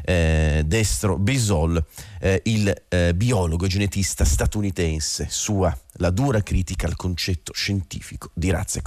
eh, 0.03 0.63
Destro 0.65 1.17
Bisol, 1.17 1.83
eh, 2.19 2.41
il 2.45 2.83
eh, 2.89 3.13
biologo 3.15 3.67
genetista 3.67 4.25
statunitense, 4.25 5.27
sua 5.29 5.75
la 5.97 6.09
dura 6.09 6.41
critica 6.41 6.87
al 6.87 6.95
concetto 6.95 7.53
scientifico 7.53 8.31
di 8.33 8.49
razza 8.49 8.81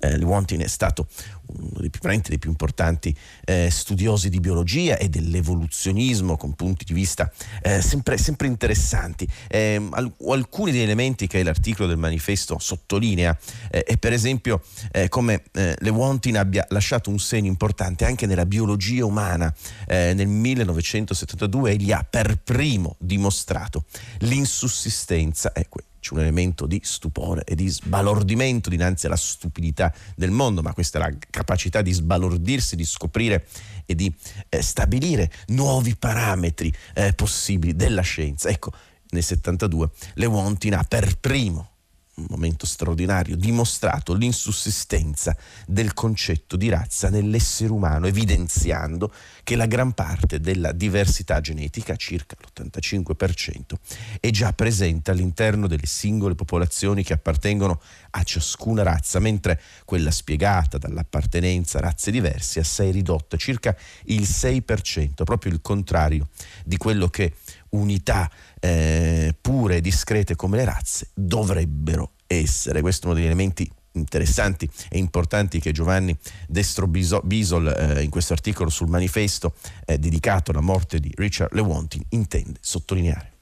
eh, 0.00 0.16
Lewontin 0.16 0.60
è 0.60 0.66
stato 0.66 1.08
uno 1.46 1.80
dei 1.80 1.90
più, 1.90 2.00
dei 2.00 2.38
più 2.38 2.50
importanti 2.50 3.16
eh, 3.44 3.68
studiosi 3.70 4.28
di 4.28 4.40
biologia 4.40 4.96
e 4.96 5.08
dell'evoluzionismo 5.08 6.36
con 6.36 6.54
punti 6.54 6.84
di 6.84 6.92
vista 6.92 7.30
eh, 7.62 7.80
sempre, 7.82 8.16
sempre, 8.18 8.46
interessanti. 8.46 9.28
Eh, 9.48 9.88
alcuni 10.28 10.70
degli 10.70 10.82
elementi 10.82 11.26
che 11.26 11.42
l'articolo 11.42 11.88
del 11.88 11.98
manifesto 11.98 12.58
sottolinea 12.58 13.36
eh, 13.70 13.82
è 13.82 13.96
per 13.96 14.12
esempio 14.12 14.62
eh, 14.92 15.08
come 15.08 15.42
eh, 15.52 15.76
Lewontin 15.80 16.36
abbia 16.36 16.64
lasciato 16.70 17.10
un 17.10 17.18
segno 17.18 17.48
importante 17.48 18.04
anche 18.04 18.26
nella 18.26 18.46
biologia 18.46 19.04
umana. 19.04 19.52
nel 19.86 20.26
1972 20.26 21.72
egli 21.72 21.92
ha 21.92 22.06
per 22.08 22.38
primo 22.42 22.96
dimostrato 22.98 23.84
l'insussistenza, 24.18 25.52
ecco, 25.54 25.80
c'è 26.00 26.14
un 26.14 26.20
elemento 26.20 26.66
di 26.66 26.80
stupore 26.82 27.44
e 27.44 27.54
di 27.54 27.68
sbalordimento 27.68 28.68
dinanzi 28.70 29.06
alla 29.06 29.16
stupidità 29.16 29.92
del 30.16 30.30
mondo, 30.30 30.62
ma 30.62 30.72
questa 30.72 30.98
è 30.98 31.02
la 31.02 31.16
capacità 31.30 31.82
di 31.82 31.92
sbalordirsi, 31.92 32.74
di 32.74 32.84
scoprire 32.84 33.46
e 33.86 33.94
di 33.94 34.12
eh, 34.48 34.62
stabilire 34.62 35.30
nuovi 35.48 35.94
parametri 35.96 36.72
eh, 36.94 37.12
possibili 37.12 37.76
della 37.76 38.02
scienza. 38.02 38.48
Ecco, 38.48 38.72
nel 39.10 39.22
72 39.22 39.90
Lewontin 40.14 40.74
ha 40.74 40.84
per 40.84 41.18
primo 41.18 41.69
un 42.16 42.26
momento 42.28 42.66
straordinario, 42.66 43.36
dimostrato 43.36 44.12
l'insussistenza 44.12 45.36
del 45.66 45.94
concetto 45.94 46.56
di 46.56 46.68
razza 46.68 47.08
nell'essere 47.08 47.72
umano, 47.72 48.06
evidenziando 48.06 49.12
che 49.42 49.56
la 49.56 49.66
gran 49.66 49.92
parte 49.92 50.40
della 50.40 50.72
diversità 50.72 51.40
genetica, 51.40 51.96
circa 51.96 52.36
l'85%, 52.38 53.74
è 54.20 54.30
già 54.30 54.52
presente 54.52 55.10
all'interno 55.10 55.66
delle 55.66 55.86
singole 55.86 56.34
popolazioni 56.34 57.02
che 57.02 57.14
appartengono 57.14 57.80
a 58.10 58.22
ciascuna 58.22 58.82
razza, 58.82 59.18
mentre 59.18 59.60
quella 59.84 60.10
spiegata 60.10 60.78
dall'appartenenza 60.78 61.78
a 61.78 61.82
razze 61.82 62.10
diverse 62.10 62.60
è 62.60 62.62
assai 62.62 62.90
ridotta, 62.90 63.36
circa 63.36 63.76
il 64.04 64.22
6%, 64.22 65.24
proprio 65.24 65.52
il 65.52 65.60
contrario 65.60 66.28
di 66.64 66.76
quello 66.76 67.08
che 67.08 67.34
unità 67.70 68.30
eh, 68.58 69.34
pure 69.40 69.76
e 69.76 69.80
discrete 69.80 70.36
come 70.36 70.56
le 70.56 70.64
razze 70.64 71.10
dovrebbero 71.14 72.12
essere. 72.26 72.80
Questo 72.80 73.06
è 73.06 73.10
uno 73.10 73.18
degli 73.18 73.26
elementi 73.26 73.70
interessanti 73.92 74.68
e 74.88 74.98
importanti 74.98 75.58
che 75.60 75.72
Giovanni 75.72 76.16
Destro 76.46 76.86
Bisol 76.86 77.66
eh, 77.66 78.02
in 78.02 78.10
questo 78.10 78.32
articolo 78.32 78.70
sul 78.70 78.88
manifesto 78.88 79.54
eh, 79.84 79.98
dedicato 79.98 80.52
alla 80.52 80.60
morte 80.60 81.00
di 81.00 81.10
Richard 81.16 81.52
Lewontin 81.54 82.04
intende 82.10 82.58
sottolineare. 82.60 83.39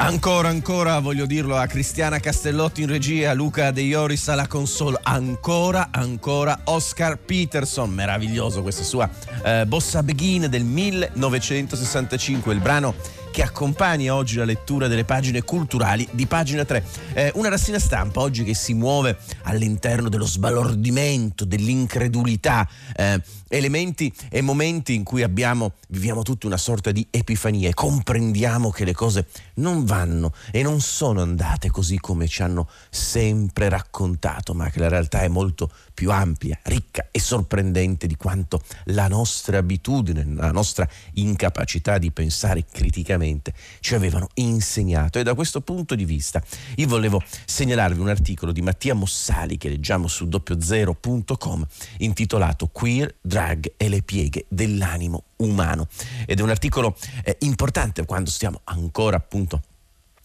Ancora, 0.00 0.48
ancora, 0.48 0.98
voglio 0.98 1.26
dirlo 1.26 1.58
a 1.58 1.66
Cristiana 1.66 2.18
Castellotti 2.18 2.80
in 2.80 2.88
regia, 2.88 3.34
Luca 3.34 3.70
De 3.70 3.82
Ioris 3.82 4.28
alla 4.28 4.46
console. 4.46 4.98
Ancora, 5.02 5.90
ancora 5.92 6.58
Oscar 6.64 7.18
Peterson. 7.18 7.90
Meraviglioso 7.90 8.62
questa 8.62 8.82
sua 8.82 9.08
eh, 9.44 9.66
Bossa 9.66 10.02
Begin 10.02 10.48
del 10.48 10.64
1965, 10.64 12.52
il 12.54 12.60
brano 12.60 12.94
che 13.30 13.42
accompagna 13.42 14.14
oggi 14.14 14.36
la 14.36 14.44
lettura 14.44 14.88
delle 14.88 15.04
pagine 15.04 15.42
culturali 15.42 16.08
di 16.10 16.26
pagina 16.26 16.64
3. 16.64 16.84
Eh, 17.12 17.32
una 17.34 17.50
rassegna 17.50 17.78
stampa 17.78 18.20
oggi 18.20 18.42
che 18.42 18.54
si 18.54 18.72
muove 18.74 19.18
all'interno 19.42 20.08
dello 20.08 20.26
sbalordimento, 20.26 21.44
dell'incredulità, 21.44 22.66
eh, 22.96 23.20
elementi 23.52 24.12
e 24.30 24.40
momenti 24.42 24.94
in 24.94 25.02
cui 25.02 25.24
abbiamo, 25.24 25.72
viviamo 25.88 26.22
tutta 26.22 26.46
una 26.46 26.56
sorta 26.56 26.92
di 26.92 27.04
epifania 27.10 27.68
e 27.68 27.74
comprendiamo 27.74 28.70
che 28.70 28.84
le 28.84 28.92
cose 28.92 29.26
non 29.54 29.84
vanno 29.84 30.32
e 30.52 30.62
non 30.62 30.80
sono 30.80 31.20
andate 31.20 31.68
così 31.68 31.98
come 31.98 32.28
ci 32.28 32.42
hanno 32.42 32.68
sempre 32.90 33.68
raccontato, 33.68 34.54
ma 34.54 34.70
che 34.70 34.78
la 34.78 34.88
realtà 34.88 35.22
è 35.22 35.28
molto 35.28 35.70
più 35.92 36.12
ampia, 36.12 36.58
ricca 36.62 37.08
e 37.10 37.18
sorprendente 37.18 38.06
di 38.06 38.16
quanto 38.16 38.62
la 38.84 39.08
nostra 39.08 39.58
abitudine, 39.58 40.24
la 40.24 40.52
nostra 40.52 40.88
incapacità 41.14 41.98
di 41.98 42.12
pensare 42.12 42.64
criticamente 42.70 43.52
ci 43.80 43.96
avevano 43.96 44.28
insegnato. 44.34 45.18
E 45.18 45.24
da 45.24 45.34
questo 45.34 45.60
punto 45.60 45.96
di 45.96 46.04
vista 46.04 46.40
io 46.76 46.86
volevo 46.86 47.20
segnalarvi 47.44 47.98
un 47.98 48.08
articolo 48.08 48.52
di 48.52 48.62
Mattia 48.62 48.94
Mossali 48.94 49.56
che 49.56 49.68
leggiamo 49.68 50.06
su 50.06 50.28
doppiozero.com 50.28 51.66
intitolato 51.98 52.68
Queer, 52.68 53.16
Drag 53.20 53.39
e 53.76 53.88
le 53.88 54.02
pieghe 54.02 54.44
dell'animo 54.48 55.24
umano. 55.36 55.88
Ed 56.26 56.40
è 56.40 56.42
un 56.42 56.50
articolo 56.50 56.96
eh, 57.24 57.36
importante 57.40 58.04
quando 58.04 58.30
stiamo 58.30 58.60
ancora 58.64 59.16
appunto 59.16 59.62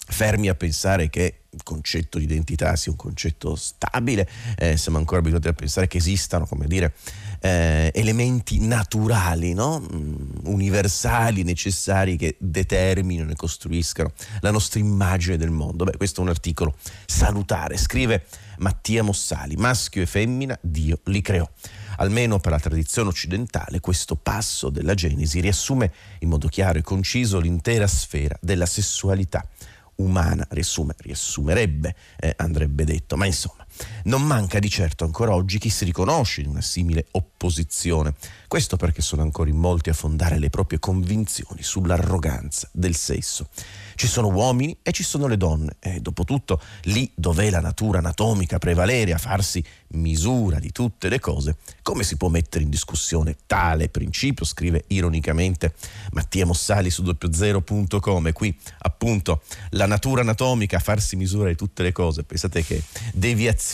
fermi 0.08 0.50
a 0.50 0.56
pensare 0.56 1.10
che 1.10 1.40
il 1.50 1.64
concetto 1.64 2.18
di 2.18 2.26
identità 2.26 2.76
sia 2.76 2.92
un 2.92 2.98
concetto 2.98 3.56
stabile, 3.56 4.28
eh, 4.58 4.78
siamo 4.78 4.98
ancora 4.98 5.20
abituati 5.20 5.48
a 5.48 5.54
pensare 5.54 5.88
che 5.88 5.98
esistano, 5.98 6.46
come 6.46 6.68
dire, 6.68 6.94
eh, 7.40 7.92
elementi 7.94 8.60
naturali, 8.60 9.54
no? 9.54 9.80
mm, 9.80 10.46
universali, 10.46 11.44
necessari 11.44 12.18
che 12.18 12.36
determinano 12.40 13.32
e 13.32 13.36
costruiscano 13.36 14.12
la 14.42 14.52
nostra 14.52 14.80
immagine 14.80 15.38
del 15.38 15.50
mondo. 15.50 15.86
Beh, 15.86 15.98
questo 15.98 16.20
è 16.20 16.24
un 16.24 16.30
articolo 16.30 16.76
salutare, 17.06 17.78
scrive 17.78 18.26
Mattia 18.58 19.02
Mossali, 19.02 19.56
maschio 19.56 20.02
e 20.02 20.06
femmina, 20.06 20.58
Dio 20.62 21.00
li 21.06 21.22
creò. 21.22 21.50
Almeno 21.98 22.40
per 22.40 22.52
la 22.52 22.60
tradizione 22.60 23.10
occidentale, 23.10 23.80
questo 23.80 24.16
passo 24.16 24.70
della 24.70 24.94
Genesi 24.94 25.40
riassume 25.40 25.92
in 26.20 26.30
modo 26.30 26.48
chiaro 26.48 26.80
e 26.80 26.82
conciso 26.82 27.40
l'intera 27.40 27.88
sfera 27.88 28.38
della 28.42 28.66
sessualità 28.66 29.46
umana, 29.96 30.46
riassume, 30.50 30.94
riassumerebbe, 30.98 31.96
eh, 32.20 32.34
andrebbe 32.38 32.84
detto, 32.84 33.16
ma 33.16 33.26
insomma, 33.26 33.65
non 34.06 34.24
manca 34.24 34.60
di 34.60 34.70
certo 34.70 35.04
ancora 35.04 35.34
oggi 35.34 35.58
chi 35.58 35.70
si 35.70 35.86
riconosce 35.86 36.42
in 36.42 36.48
una 36.48 36.62
simile 36.62 37.08
opposizione. 37.12 38.14
Questo 38.48 38.78
perché 38.78 39.02
sono 39.02 39.22
ancora 39.22 39.50
in 39.50 39.58
molti 39.58 39.90
a 39.90 39.94
fondare 39.94 40.40
le 40.40 40.50
proprie 40.50 40.80
convinzioni 40.80 41.64
sull'arroganza 41.64 42.70
del 42.72 42.96
sesso. 42.96 43.50
Ci 43.96 44.08
sono 44.08 44.28
uomini 44.30 44.78
e 44.82 44.92
ci 44.92 45.04
sono 45.04 45.28
le 45.28 45.38
donne 45.38 45.78
e 45.80 46.00
dopo 46.00 46.24
tutto 46.24 46.62
lì 46.84 47.12
dov'è 47.16 47.50
la 47.50 47.62
natura 47.62 48.00
anatomica 48.00 48.58
prevalere 48.58 49.14
a 49.14 49.18
farsi 49.18 49.64
misura 49.90 50.60
di 50.60 50.72
tutte 50.72 51.10
le 51.10 51.20
cose, 51.20 51.58
come 51.82 52.04
si 52.04 52.18
può 52.18 52.28
mettere 52.30 52.64
in 52.64 52.70
discussione 52.70 53.38
tale 53.46 53.90
principio? 53.90 54.46
Scrive 54.46 54.84
ironicamente 54.88 55.74
Mattia 56.12 56.46
Mossali 56.46 56.90
su 56.90 57.02
doppiozero.com 57.04 58.28
e 58.28 58.34
qui 58.34 58.58
appunto 58.80 59.42
la 59.72 59.86
natura 59.86 60.22
anatomica 60.22 60.78
a 60.78 60.82
farsi 60.82 61.16
misura 61.16 61.50
di 61.50 61.56
tutte 61.56 61.84
le 61.84 61.92
cose. 61.92 62.24
Pensate 62.24 62.64
che 62.64 62.84
deviazione 63.14 63.65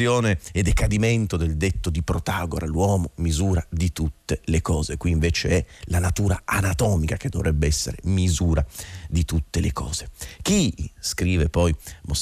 e 0.54 0.64
decadimento 0.64 1.36
del 1.36 1.58
detto 1.58 1.90
di 1.90 2.02
Protagora, 2.02 2.66
l'uomo 2.66 3.12
misura 3.16 3.66
di 3.70 3.92
tutte 3.92 4.40
le 4.46 4.62
cose. 4.62 4.96
Qui 4.96 5.12
invece 5.12 5.50
è 5.50 5.66
la 5.86 6.00
natura 6.00 6.42
anatomica 6.46 7.18
che 7.18 7.28
dovrebbe 7.28 7.68
essere 7.68 7.98
misura 8.04 8.66
di 9.10 9.26
tutte 9.26 9.60
le 9.60 9.74
cose. 9.74 10.10
Chi 10.42 10.90
scrive 11.00 11.50
poi, 11.50 11.76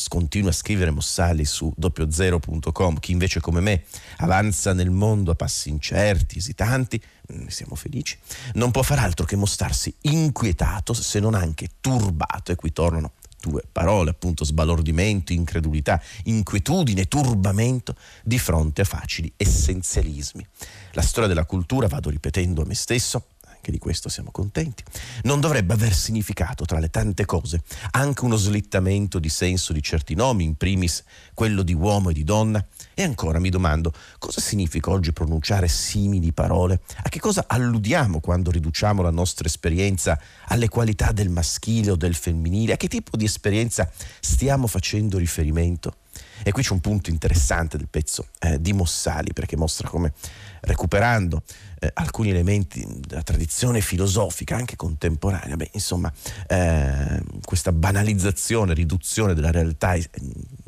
continua 0.08 0.50
a 0.50 0.54
scrivere 0.54 0.90
Mossali 0.90 1.46
su 1.46 1.72
doppiozero.com, 1.76 3.00
chi 3.00 3.12
invece 3.12 3.40
come 3.40 3.60
me 3.60 3.84
avanza 4.18 4.74
nel 4.74 4.90
mondo 4.90 5.32
a 5.32 5.36
passi 5.36 5.70
incerti, 5.70 6.40
esitanti, 6.40 7.00
ne 7.28 7.44
mm, 7.44 7.48
siamo 7.48 7.76
felici, 7.76 8.18
non 8.54 8.72
può 8.72 8.82
far 8.82 9.00
altro 9.00 9.26
che 9.26 9.36
mostrarsi 9.36 9.94
inquietato, 10.02 10.94
se 10.94 11.20
non 11.20 11.36
anche 11.36 11.70
turbato, 11.80 12.52
e 12.52 12.56
qui 12.56 12.74
tornano 12.74 13.12
due 13.40 13.64
parole, 13.72 14.12
appunto 14.12 14.44
sbalordimento, 14.44 15.34
incredulità, 15.34 16.02
inquietudine, 16.24 17.06
turbamento 17.06 17.96
di 18.24 18.38
fronte 18.38 18.82
a 18.82 18.86
facili 18.86 19.32
essenzialismi. 19.36 20.46
La 20.94 21.02
storia 21.02 21.28
della 21.28 21.46
cultura, 21.46 21.88
vado 21.88 22.10
ripetendo 22.10 22.62
a 22.62 22.66
me 22.66 22.76
stesso, 22.76 23.26
anche 23.60 23.72
di 23.72 23.78
questo 23.78 24.08
siamo 24.08 24.32
contenti, 24.32 24.84
non 25.24 25.42
dovrebbe 25.42 25.74
aver 25.74 25.94
significato 25.94 26.64
tra 26.64 26.80
le 26.80 26.90
tante 26.90 27.26
cose 27.26 27.62
anche 27.92 28.24
uno 28.24 28.38
slittamento 28.38 29.20
di 29.20 29.30
senso 29.30 29.74
di 29.74 29.84
certi 29.84 30.16
nomi, 30.16 30.46
in 30.46 30.56
primis 30.56 31.04
quello 31.34 31.62
di 31.62 31.74
uomo 31.74 32.10
e 32.10 32.14
di 32.14 32.24
donna? 32.24 32.66
E 32.94 33.04
ancora 33.04 33.40
mi 33.40 33.50
domando, 33.50 33.94
cosa 34.18 34.40
significa 34.40 34.90
oggi 34.90 35.12
pronunciare 35.12 35.68
simili 35.68 36.32
parole? 36.32 36.82
A 37.04 37.10
che 37.10 37.20
cosa 37.20 37.46
alludiamo 37.48 38.22
quando 38.22 38.50
riduciamo 38.50 39.02
la 39.02 39.12
nostra 39.12 39.48
esperienza 39.48 40.20
alle 40.48 40.70
qualità 40.70 41.12
del 41.12 41.30
maschile 41.30 41.92
o 41.92 41.96
del 41.96 42.16
femminile? 42.16 42.74
A 42.74 42.78
che 42.78 42.88
tipo 42.88 43.18
di 43.18 43.26
esperienza 43.26 43.90
stiamo 44.22 44.68
facendo 44.68 45.18
riferimento? 45.18 45.96
E 46.44 46.52
qui 46.52 46.64
c'è 46.64 46.74
un 46.74 46.80
punto 46.80 47.10
interessante 47.10 47.78
del 47.78 47.88
pezzo 47.90 48.28
eh, 48.40 48.60
di 48.62 48.74
Mossali, 48.74 49.34
perché 49.34 49.56
mostra 49.56 49.88
come 49.88 50.14
recuperando 50.62 51.44
eh, 51.80 51.92
alcuni 51.94 52.30
elementi 52.30 52.86
della 53.08 53.24
tradizione 53.24 53.82
filosofica, 53.82 54.56
anche 54.56 54.76
contemporanea, 54.76 55.56
beh, 55.56 55.70
insomma, 55.74 56.12
eh, 56.48 57.22
questa 57.44 57.72
banalizzazione, 57.72 58.74
riduzione 58.74 59.34
della 59.34 59.52
realtà 59.52 59.96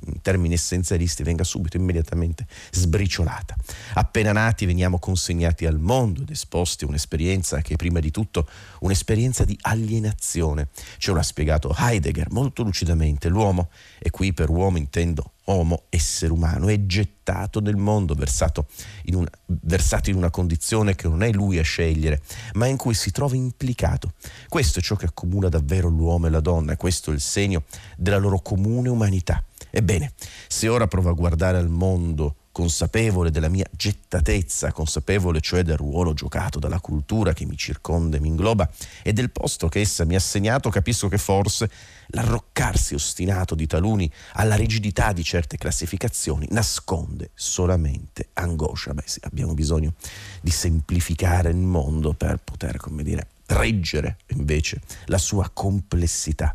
in 0.05 0.21
termini 0.21 0.53
essenzialisti 0.53 1.23
venga 1.23 1.43
subito, 1.43 1.77
immediatamente 1.77 2.45
sbriciolata. 2.71 3.55
Appena 3.93 4.31
nati 4.31 4.65
veniamo 4.65 4.99
consegnati 4.99 5.65
al 5.65 5.79
mondo 5.79 6.21
ed 6.21 6.29
esposti 6.29 6.83
a 6.83 6.87
un'esperienza 6.87 7.61
che 7.61 7.73
è 7.73 7.75
prima 7.75 7.99
di 7.99 8.11
tutto 8.11 8.47
un'esperienza 8.79 9.45
di 9.45 9.57
alienazione. 9.61 10.69
Ce 10.97 11.11
l'ha 11.13 11.23
spiegato 11.23 11.75
Heidegger 11.77 12.31
molto 12.31 12.63
lucidamente. 12.63 13.29
L'uomo, 13.29 13.69
e 13.99 14.09
qui 14.09 14.33
per 14.33 14.49
uomo 14.49 14.77
intendo 14.77 15.31
uomo, 15.45 15.83
essere 15.89 16.31
umano, 16.31 16.67
è 16.69 16.85
gettato 16.85 17.59
nel 17.59 17.75
mondo, 17.75 18.13
versato 18.13 18.67
in, 19.03 19.15
una, 19.15 19.29
versato 19.45 20.09
in 20.09 20.15
una 20.15 20.29
condizione 20.29 20.95
che 20.95 21.07
non 21.07 21.23
è 21.23 21.31
lui 21.31 21.57
a 21.57 21.63
scegliere, 21.63 22.21
ma 22.53 22.67
in 22.67 22.77
cui 22.77 22.93
si 22.93 23.11
trova 23.11 23.35
implicato. 23.35 24.13
Questo 24.47 24.79
è 24.79 24.81
ciò 24.81 24.95
che 24.95 25.05
accomuna 25.05 25.49
davvero 25.49 25.89
l'uomo 25.89 26.27
e 26.27 26.29
la 26.29 26.39
donna, 26.39 26.77
questo 26.77 27.11
è 27.11 27.13
il 27.13 27.21
segno 27.21 27.63
della 27.97 28.17
loro 28.17 28.39
comune 28.39 28.89
umanità. 28.89 29.43
Ebbene, 29.71 30.13
se 30.47 30.67
ora 30.67 30.87
provo 30.87 31.09
a 31.09 31.13
guardare 31.13 31.57
al 31.57 31.69
mondo 31.69 32.35
consapevole 32.51 33.31
della 33.31 33.47
mia 33.47 33.65
gettatezza, 33.71 34.73
consapevole 34.73 35.39
cioè 35.39 35.63
del 35.63 35.77
ruolo 35.77 36.13
giocato 36.13 36.59
dalla 36.59 36.81
cultura 36.81 37.33
che 37.33 37.45
mi 37.45 37.55
circonda 37.55 38.17
e 38.17 38.19
mi 38.19 38.27
ingloba 38.27 38.69
e 39.01 39.13
del 39.13 39.31
posto 39.31 39.69
che 39.69 39.79
essa 39.79 40.03
mi 40.03 40.15
ha 40.15 40.17
assegnato, 40.17 40.69
capisco 40.69 41.07
che 41.07 41.17
forse 41.17 41.71
l'arroccarsi 42.07 42.93
ostinato 42.93 43.55
di 43.55 43.67
taluni 43.67 44.11
alla 44.33 44.55
rigidità 44.55 45.13
di 45.13 45.23
certe 45.23 45.55
classificazioni 45.55 46.45
nasconde 46.49 47.31
solamente 47.33 48.29
angoscia. 48.33 48.93
Beh 48.93 49.03
sì, 49.05 49.19
abbiamo 49.23 49.53
bisogno 49.53 49.93
di 50.41 50.51
semplificare 50.51 51.49
il 51.49 51.55
mondo 51.55 52.13
per 52.13 52.37
poter, 52.43 52.77
come 52.77 53.03
dire, 53.03 53.27
reggere 53.47 54.17
invece 54.27 54.81
la 55.05 55.17
sua 55.17 55.49
complessità. 55.53 56.53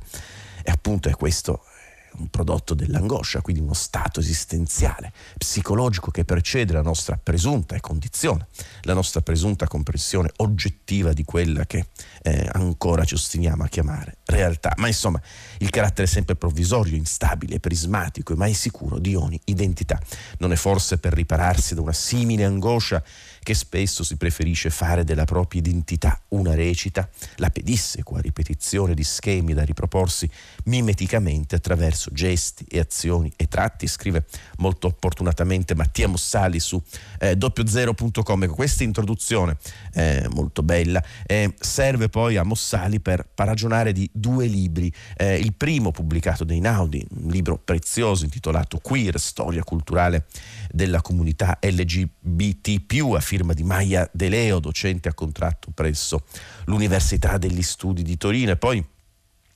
E 0.62 0.70
appunto 0.70 1.08
è 1.08 1.14
questo 1.14 1.64
un 2.18 2.28
prodotto 2.28 2.74
dell'angoscia, 2.74 3.40
quindi 3.40 3.62
uno 3.62 3.74
stato 3.74 4.20
esistenziale, 4.20 5.12
psicologico 5.36 6.10
che 6.10 6.24
precede 6.24 6.72
la 6.72 6.82
nostra 6.82 7.18
presunta 7.22 7.74
condizione, 7.80 8.46
la 8.82 8.94
nostra 8.94 9.20
presunta 9.20 9.66
comprensione 9.66 10.30
oggettiva 10.36 11.12
di 11.12 11.24
quella 11.24 11.64
che 11.66 11.86
eh, 12.22 12.48
ancora 12.52 13.04
ci 13.04 13.14
ostiniamo 13.14 13.64
a 13.64 13.68
chiamare 13.68 14.18
realtà. 14.24 14.72
Ma 14.76 14.86
insomma, 14.86 15.20
il 15.58 15.70
carattere 15.70 16.06
sempre 16.06 16.36
provvisorio, 16.36 16.96
instabile, 16.96 17.60
prismatico 17.60 18.32
e 18.32 18.36
mai 18.36 18.54
sicuro 18.54 18.98
di 18.98 19.14
ogni 19.14 19.40
identità 19.44 20.00
non 20.38 20.52
è 20.52 20.56
forse 20.56 20.98
per 20.98 21.12
ripararsi 21.12 21.74
da 21.74 21.80
una 21.80 21.92
simile 21.92 22.44
angoscia 22.44 23.02
che 23.46 23.54
spesso 23.54 24.02
si 24.02 24.16
preferisce 24.16 24.70
fare 24.70 25.04
della 25.04 25.24
propria 25.24 25.60
identità 25.60 26.20
una 26.30 26.56
recita, 26.56 27.08
la 27.36 27.48
pedissequa 27.48 28.20
ripetizione 28.20 28.92
di 28.92 29.04
schemi 29.04 29.54
da 29.54 29.62
riproporsi 29.62 30.28
mimeticamente 30.64 31.54
attraverso 31.54 32.10
gesti 32.12 32.64
e 32.68 32.80
azioni 32.80 33.32
e 33.36 33.46
tratti, 33.46 33.86
scrive 33.86 34.24
molto 34.56 34.88
opportunatamente 34.88 35.76
Mattia 35.76 36.08
Mossali 36.08 36.58
su 36.58 36.82
eh, 37.20 37.36
doppiozero.com. 37.36 38.48
Questa 38.48 38.82
introduzione 38.82 39.58
eh, 39.92 40.26
molto 40.32 40.64
bella 40.64 41.00
eh, 41.24 41.54
serve 41.60 42.08
poi 42.08 42.36
a 42.36 42.42
Mossali 42.42 42.98
per 42.98 43.28
paragionare 43.32 43.92
di 43.92 44.10
due 44.12 44.46
libri. 44.46 44.92
Eh, 45.16 45.36
il 45.38 45.54
primo 45.54 45.92
pubblicato 45.92 46.42
dai 46.42 46.58
Naudi, 46.58 47.06
un 47.18 47.30
libro 47.30 47.58
prezioso 47.58 48.24
intitolato 48.24 48.78
Queer, 48.78 49.20
storia 49.20 49.62
culturale 49.62 50.26
della 50.68 51.00
comunità 51.00 51.60
LGBT, 51.62 53.04
a 53.14 53.20
firma 53.36 53.52
di 53.52 53.64
Maya 53.64 54.08
De 54.14 54.30
Leo, 54.30 54.60
docente 54.60 55.10
a 55.10 55.14
contratto 55.14 55.70
presso 55.74 56.24
l'Università 56.64 57.36
degli 57.36 57.60
Studi 57.60 58.02
di 58.02 58.16
Torino. 58.16 58.52
E 58.52 58.56
poi 58.56 58.82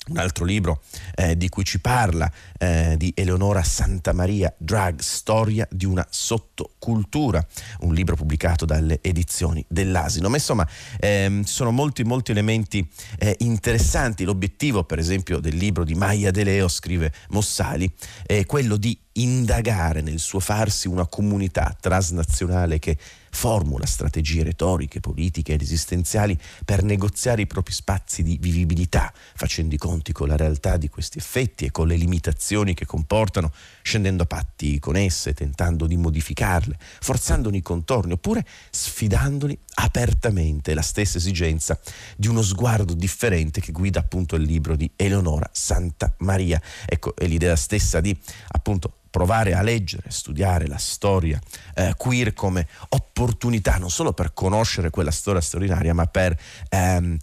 un 0.08 0.18
altro 0.18 0.44
libro 0.44 0.82
eh, 1.14 1.36
di 1.36 1.48
cui 1.48 1.64
ci 1.64 1.80
parla, 1.80 2.30
eh, 2.58 2.96
di 2.98 3.12
Eleonora 3.16 3.62
Santamaria, 3.62 4.52
Drag, 4.58 4.98
Storia 4.98 5.66
di 5.70 5.86
una 5.86 6.06
sottocultura, 6.10 7.46
un 7.80 7.94
libro 7.94 8.16
pubblicato 8.16 8.66
dalle 8.66 8.98
edizioni 9.00 9.64
dell'Asino. 9.66 10.28
Ma 10.28 10.36
insomma 10.36 10.68
ehm, 10.98 11.44
ci 11.44 11.52
sono 11.52 11.70
molti, 11.70 12.04
molti 12.04 12.32
elementi 12.32 12.86
eh, 13.18 13.36
interessanti. 13.38 14.24
L'obiettivo, 14.24 14.84
per 14.84 14.98
esempio, 14.98 15.38
del 15.38 15.56
libro 15.56 15.84
di 15.84 15.94
Maya 15.94 16.30
De 16.30 16.44
Leo, 16.44 16.68
scrive 16.68 17.12
Mossali, 17.30 17.90
è 18.26 18.44
quello 18.44 18.76
di 18.76 18.98
indagare 19.12 20.02
nel 20.02 20.18
suo 20.18 20.40
farsi 20.40 20.86
una 20.86 21.06
comunità 21.06 21.74
transnazionale 21.80 22.78
che 22.78 22.96
formula 23.30 23.86
strategie 23.86 24.42
retoriche, 24.42 25.00
politiche 25.00 25.54
ed 25.54 25.62
esistenziali 25.62 26.38
per 26.64 26.82
negoziare 26.82 27.42
i 27.42 27.46
propri 27.46 27.72
spazi 27.72 28.22
di 28.22 28.38
vivibilità, 28.40 29.12
facendo 29.34 29.74
i 29.74 29.78
conti 29.78 30.12
con 30.12 30.28
la 30.28 30.36
realtà 30.36 30.76
di 30.76 30.88
questi 30.88 31.18
effetti 31.18 31.64
e 31.64 31.70
con 31.70 31.86
le 31.86 31.96
limitazioni 31.96 32.74
che 32.74 32.86
comportano, 32.86 33.52
scendendo 33.82 34.24
a 34.24 34.26
patti 34.26 34.78
con 34.78 34.96
esse, 34.96 35.34
tentando 35.34 35.86
di 35.86 35.96
modificarle, 35.96 36.78
forzandone 37.00 37.56
i 37.56 37.62
contorni, 37.62 38.12
oppure 38.12 38.44
sfidandoli 38.70 39.58
apertamente 39.74 40.74
la 40.74 40.82
stessa 40.82 41.18
esigenza 41.18 41.78
di 42.16 42.28
uno 42.28 42.42
sguardo 42.42 42.94
differente 42.94 43.60
che 43.60 43.72
guida 43.72 44.00
appunto 44.00 44.36
il 44.36 44.42
libro 44.42 44.76
di 44.76 44.90
Eleonora 44.96 45.48
Santa 45.52 46.14
Maria. 46.18 46.60
Ecco, 46.86 47.14
è 47.16 47.26
l'idea 47.26 47.56
stessa 47.56 48.00
di 48.00 48.16
appunto 48.48 48.99
provare 49.10 49.54
a 49.54 49.62
leggere, 49.62 50.10
studiare 50.10 50.66
la 50.66 50.78
storia 50.78 51.38
eh, 51.74 51.94
queer 51.96 52.32
come 52.32 52.66
opportunità 52.90 53.76
non 53.76 53.90
solo 53.90 54.12
per 54.12 54.32
conoscere 54.32 54.90
quella 54.90 55.10
storia 55.10 55.40
straordinaria, 55.40 55.92
ma 55.92 56.06
per 56.06 56.38
ehm, 56.68 57.16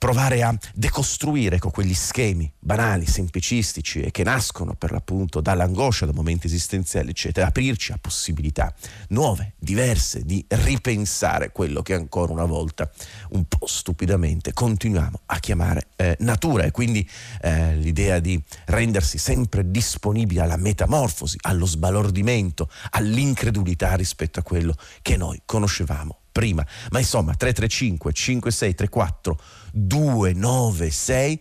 provare 0.00 0.42
a 0.42 0.58
decostruire 0.72 1.58
con 1.58 1.70
quegli 1.70 1.92
schemi 1.92 2.50
banali, 2.58 3.04
semplicistici 3.04 4.00
e 4.00 4.10
che 4.10 4.24
nascono 4.24 4.72
per 4.72 4.92
l'appunto 4.92 5.42
dall'angoscia, 5.42 6.06
da 6.06 6.14
momenti 6.14 6.46
esistenziali, 6.46 7.10
eccetera, 7.10 7.48
aprirci 7.48 7.92
a 7.92 7.98
possibilità 8.00 8.72
nuove, 9.08 9.52
diverse, 9.58 10.24
di 10.24 10.42
ripensare 10.48 11.52
quello 11.52 11.82
che 11.82 11.92
ancora 11.92 12.32
una 12.32 12.46
volta, 12.46 12.90
un 13.32 13.44
po' 13.44 13.66
stupidamente, 13.66 14.54
continuiamo 14.54 15.20
a 15.26 15.38
chiamare 15.38 15.88
eh, 15.96 16.16
natura 16.20 16.64
e 16.64 16.70
quindi 16.70 17.06
eh, 17.42 17.76
l'idea 17.76 18.20
di 18.20 18.42
rendersi 18.66 19.18
sempre 19.18 19.70
disponibili 19.70 20.40
alla 20.40 20.56
metamorfosi, 20.56 21.36
allo 21.42 21.66
sbalordimento, 21.66 22.70
all'incredulità 22.92 23.96
rispetto 23.96 24.40
a 24.40 24.42
quello 24.42 24.74
che 25.02 25.18
noi 25.18 25.42
conoscevamo 25.44 26.20
prima. 26.32 26.66
Ma 26.90 26.98
insomma, 26.98 27.34
335 27.34 28.12
5634 28.14 29.40
296 29.72 31.40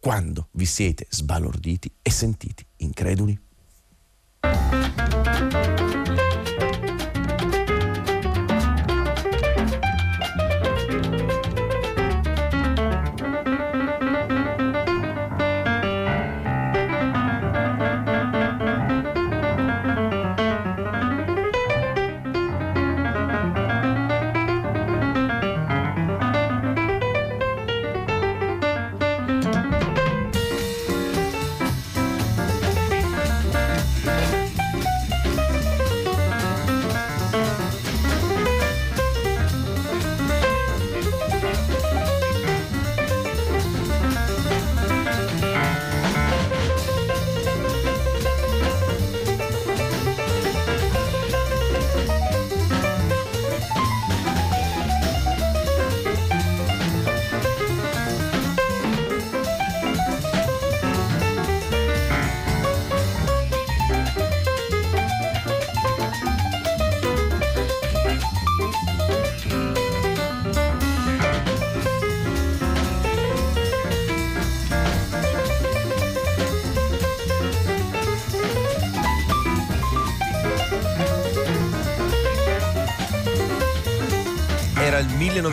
quando 0.00 0.48
vi 0.52 0.66
siete 0.66 1.06
sbalorditi 1.08 1.92
e 2.02 2.10
sentiti 2.10 2.66
increduli. 2.78 3.38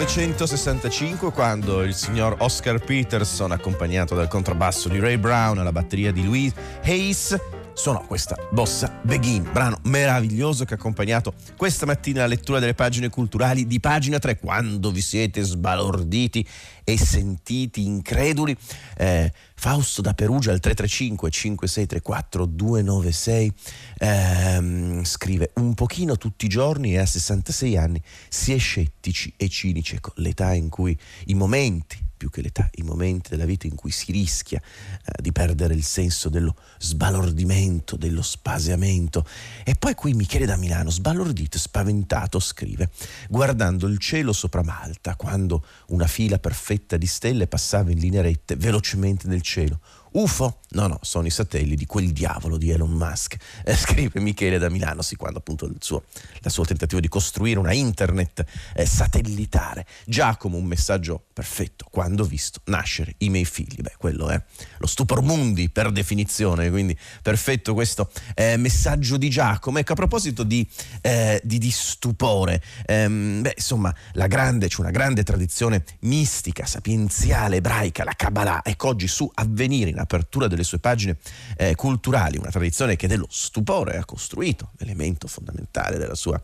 1965 0.10 1.32
quando 1.32 1.84
il 1.84 1.94
signor 1.94 2.38
Oscar 2.40 2.80
Peterson, 2.80 3.52
accompagnato 3.52 4.16
dal 4.16 4.28
contrabbasso 4.28 4.90
di 4.90 5.00
Ray 5.00 5.18
Brown 5.18 5.60
alla 5.60 5.72
batteria 5.72 6.12
di 6.12 6.26
Louise 6.26 6.56
Hayes, 6.84 7.38
suonò 7.80 8.06
questa 8.06 8.36
Bossa 8.52 9.00
Begin, 9.04 9.50
brano 9.54 9.80
meraviglioso 9.84 10.66
che 10.66 10.74
ha 10.74 10.76
accompagnato 10.76 11.34
questa 11.56 11.86
mattina 11.86 12.20
la 12.20 12.28
lettura 12.28 12.60
delle 12.60 12.74
pagine 12.74 13.08
culturali 13.08 13.68
di 13.68 13.80
pagina 13.80 14.20
3. 14.20 14.38
Quando 14.38 14.92
vi 14.92 15.00
siete 15.00 15.42
sbalorditi 15.44 16.46
e 16.84 16.98
sentiti 16.98 17.86
increduli, 17.86 18.54
eh, 18.98 19.32
Fausto 19.56 20.02
da 20.02 20.14
Perugia 20.14 20.52
al 20.52 20.60
335 20.60 21.30
5634 21.30 22.46
296 22.48 23.54
ehm, 24.00 25.04
scrive 25.06 25.52
un 25.56 25.74
pochino 25.74 26.18
tutti 26.18 26.48
i 26.48 26.50
giorni 26.50 26.96
e 26.96 27.00
a 27.00 27.06
66 27.06 27.78
anni 27.78 28.02
si 28.28 28.52
è 28.52 28.58
scettici 28.58 29.34
e 29.38 29.48
cinici. 29.48 29.96
Ecco, 29.96 30.12
l'età 30.16 30.54
in 30.54 30.68
cui 30.68 30.98
i 31.28 31.34
momenti 31.34 32.08
più 32.20 32.30
che 32.30 32.42
l'età, 32.42 32.70
i 32.74 32.84
momenti 32.84 33.30
della 33.30 33.46
vita 33.46 33.66
in 33.66 33.76
cui 33.76 33.92
si 33.92 34.12
rischia 34.12 34.60
eh, 34.60 35.22
di 35.22 35.32
perdere 35.32 35.74
il 35.74 35.86
senso 35.86 36.28
dello 36.28 36.54
sbalordimento, 36.78 37.96
dello 37.96 38.22
spaseamento. 38.22 39.26
E 39.64 39.76
poi 39.76 39.96
qui 39.96 40.14
Michele 40.14 40.46
da 40.46 40.58
Milano, 40.58 40.90
sbalordito, 40.90 41.58
spaventato, 41.58 42.40
scrive, 42.40 42.90
guardando 43.30 43.88
il 43.88 43.98
cielo 44.00 44.34
sopra 44.34 44.62
Malta, 44.62 45.16
quando 45.16 45.64
una 45.88 46.08
fila 46.08 46.40
perfetta 46.40 46.98
di 46.98 47.08
stelle 47.08 47.48
passava 47.48 47.90
in 47.90 48.00
linea 48.00 48.22
rette 48.22 48.58
velocemente 48.58 49.30
nel 49.30 49.42
cielo 49.42 49.80
UFO? 50.12 50.60
No, 50.72 50.88
no, 50.88 51.00
sono 51.02 51.26
i 51.26 51.30
satelliti 51.32 51.76
di 51.76 51.86
quel 51.86 52.12
diavolo 52.12 52.58
di 52.58 52.70
Elon 52.70 52.92
Musk. 52.92 53.38
Eh, 53.64 53.74
scrive 53.78 54.20
Michele 54.20 54.58
da 54.58 54.70
Milano, 54.70 55.02
sì, 55.02 55.16
quando 55.16 55.40
appunto 55.40 55.66
il 55.66 55.78
suo, 55.80 56.04
il 56.42 56.52
suo 56.52 56.66
tentativo 56.66 57.00
di 57.00 57.08
costruire 57.08 57.60
una 57.60 57.74
internet 57.74 58.46
eh, 58.76 58.86
satellitare. 58.86 59.86
Giacomo, 60.06 60.58
un 60.58 60.66
messaggio 60.66 61.24
perfetto, 61.34 61.88
quando 61.90 62.24
ho 62.24 62.26
visto 62.26 62.62
nascere 62.66 63.16
i 63.20 63.30
miei 63.30 63.46
figli. 63.46 63.82
Beh, 63.82 63.94
quello 63.98 64.30
è 64.30 64.42
lo 64.78 64.88
stupor 64.88 65.22
mundi 65.22 65.70
per 65.70 65.92
definizione, 65.92 66.70
quindi 66.70 66.98
perfetto 67.22 67.74
questo 67.74 68.12
eh, 68.36 68.58
messaggio 68.58 69.18
di 69.18 69.30
Giacomo. 69.30 69.80
Ecco, 69.80 69.94
a 69.94 69.96
proposito 69.96 70.44
di, 70.44 70.68
eh, 71.02 71.42
di, 71.44 71.58
di 71.58 71.72
stupore, 71.72 72.62
ehm, 72.86 73.42
beh, 73.42 73.54
insomma, 73.56 73.94
grande, 74.28 74.68
c'è 74.68 74.82
una 74.82 74.92
grande 74.92 75.24
tradizione 75.24 75.84
mistica, 76.02 76.66
sapienziale, 76.66 77.58
ebraica, 77.58 78.04
la 78.04 78.14
Kabbalah. 78.16 78.62
Ecco, 78.64 78.90
oggi 78.90 79.08
su 79.08 79.30
Avvenire, 79.34 79.90
in 79.90 80.00
nell'apertura 80.00 80.48
delle 80.60 80.64
sue 80.64 80.80
pagine 80.80 81.18
eh, 81.58 81.76
culturali, 81.76 82.38
una 82.38 82.50
tradizione 82.50 82.96
che 82.96 83.08
dello 83.08 83.28
stupore 83.30 83.98
ha 83.98 84.06
costruito 84.06 84.72
l'elemento 84.78 85.28
fondamentale 85.28 85.98
della 85.98 86.16
sua, 86.16 86.42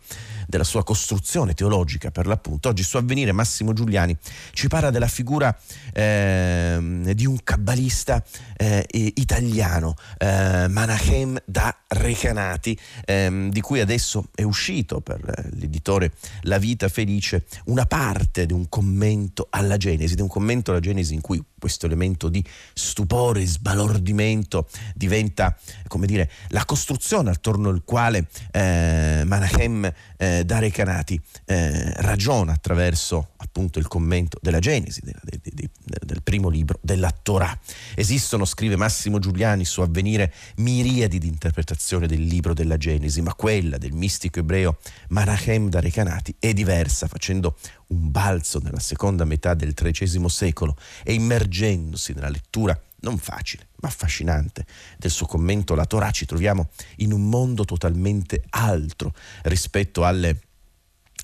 della 0.47 0.63
sua 0.63 0.83
costruzione 0.83 1.53
teologica 1.53 2.11
per 2.11 2.25
l'appunto. 2.25 2.69
Oggi 2.69 2.83
su 2.83 2.97
Avvenire 2.97 3.31
Massimo 3.33 3.73
Giuliani 3.73 4.15
ci 4.53 4.67
parla 4.67 4.89
della 4.89 5.07
figura 5.07 5.55
eh, 5.93 7.11
di 7.13 7.25
un 7.25 7.43
cabbalista 7.43 8.23
eh, 8.55 8.85
italiano, 8.89 9.95
eh, 10.17 10.67
Manachem 10.69 11.37
da 11.45 11.75
Recanati, 11.87 12.77
ehm, 13.05 13.49
di 13.49 13.61
cui 13.61 13.79
adesso 13.79 14.29
è 14.33 14.43
uscito 14.43 15.01
per 15.01 15.19
l'editore 15.53 16.13
La 16.43 16.57
Vita 16.57 16.87
Felice 16.87 17.45
una 17.65 17.85
parte 17.85 18.45
di 18.45 18.53
un 18.53 18.69
commento 18.69 19.47
alla 19.49 19.77
Genesi, 19.77 20.15
di 20.15 20.21
un 20.21 20.27
commento 20.27 20.71
alla 20.71 20.79
Genesi 20.79 21.13
in 21.13 21.21
cui 21.21 21.43
questo 21.65 21.87
elemento 21.87 22.29
di 22.29 22.45
stupore, 22.75 23.43
sbalordimento 23.43 24.67
diventa, 24.93 25.57
come 25.87 26.05
dire, 26.05 26.29
la 26.49 26.63
costruzione 26.63 27.31
attorno 27.31 27.69
al 27.69 27.81
quale 27.83 28.27
eh, 28.51 29.23
Manachem 29.25 29.91
eh, 30.15 30.45
da 30.45 30.59
Recanati 30.59 31.19
eh, 31.45 31.91
ragiona 32.03 32.53
attraverso 32.53 33.29
appunto 33.37 33.79
il 33.79 33.87
commento 33.87 34.37
della 34.43 34.59
Genesi, 34.59 35.01
della, 35.03 35.19
de, 35.23 35.39
de, 35.41 35.51
de, 35.55 35.69
del 36.05 36.21
primo 36.21 36.49
libro 36.49 36.77
della 36.83 37.09
Torah. 37.09 37.57
Esistono, 37.95 38.45
scrive 38.45 38.75
Massimo 38.75 39.17
Giuliani 39.17 39.65
su 39.65 39.81
Avvenire, 39.81 40.31
miriadi 40.57 41.17
di 41.17 41.27
interpretazioni 41.27 42.05
del 42.05 42.21
libro 42.21 42.53
della 42.53 42.77
Genesi, 42.77 43.23
ma 43.23 43.33
quella 43.33 43.79
del 43.79 43.93
mistico 43.93 44.37
ebreo 44.37 44.77
Manachem 45.09 45.67
da 45.69 45.79
Recanati 45.79 46.35
è 46.37 46.53
diversa, 46.53 47.07
facendo 47.07 47.57
un 47.87 48.11
balzo 48.11 48.59
nella 48.59 48.79
seconda 48.79 49.25
metà 49.25 49.53
del 49.53 49.73
XIII 49.73 50.29
secolo 50.29 50.75
e 51.03 51.13
immergendosi 51.13 52.13
nella 52.13 52.29
lettura 52.29 52.79
non 53.01 53.17
facile, 53.17 53.67
ma 53.81 53.87
affascinante 53.87 54.65
del 54.97 55.11
suo 55.11 55.27
commento 55.27 55.73
alla 55.73 55.85
Torah, 55.85 56.11
ci 56.11 56.25
troviamo 56.25 56.69
in 56.97 57.11
un 57.11 57.29
mondo 57.29 57.63
totalmente 57.63 58.43
altro 58.49 59.13
rispetto 59.43 60.03
alle 60.03 60.39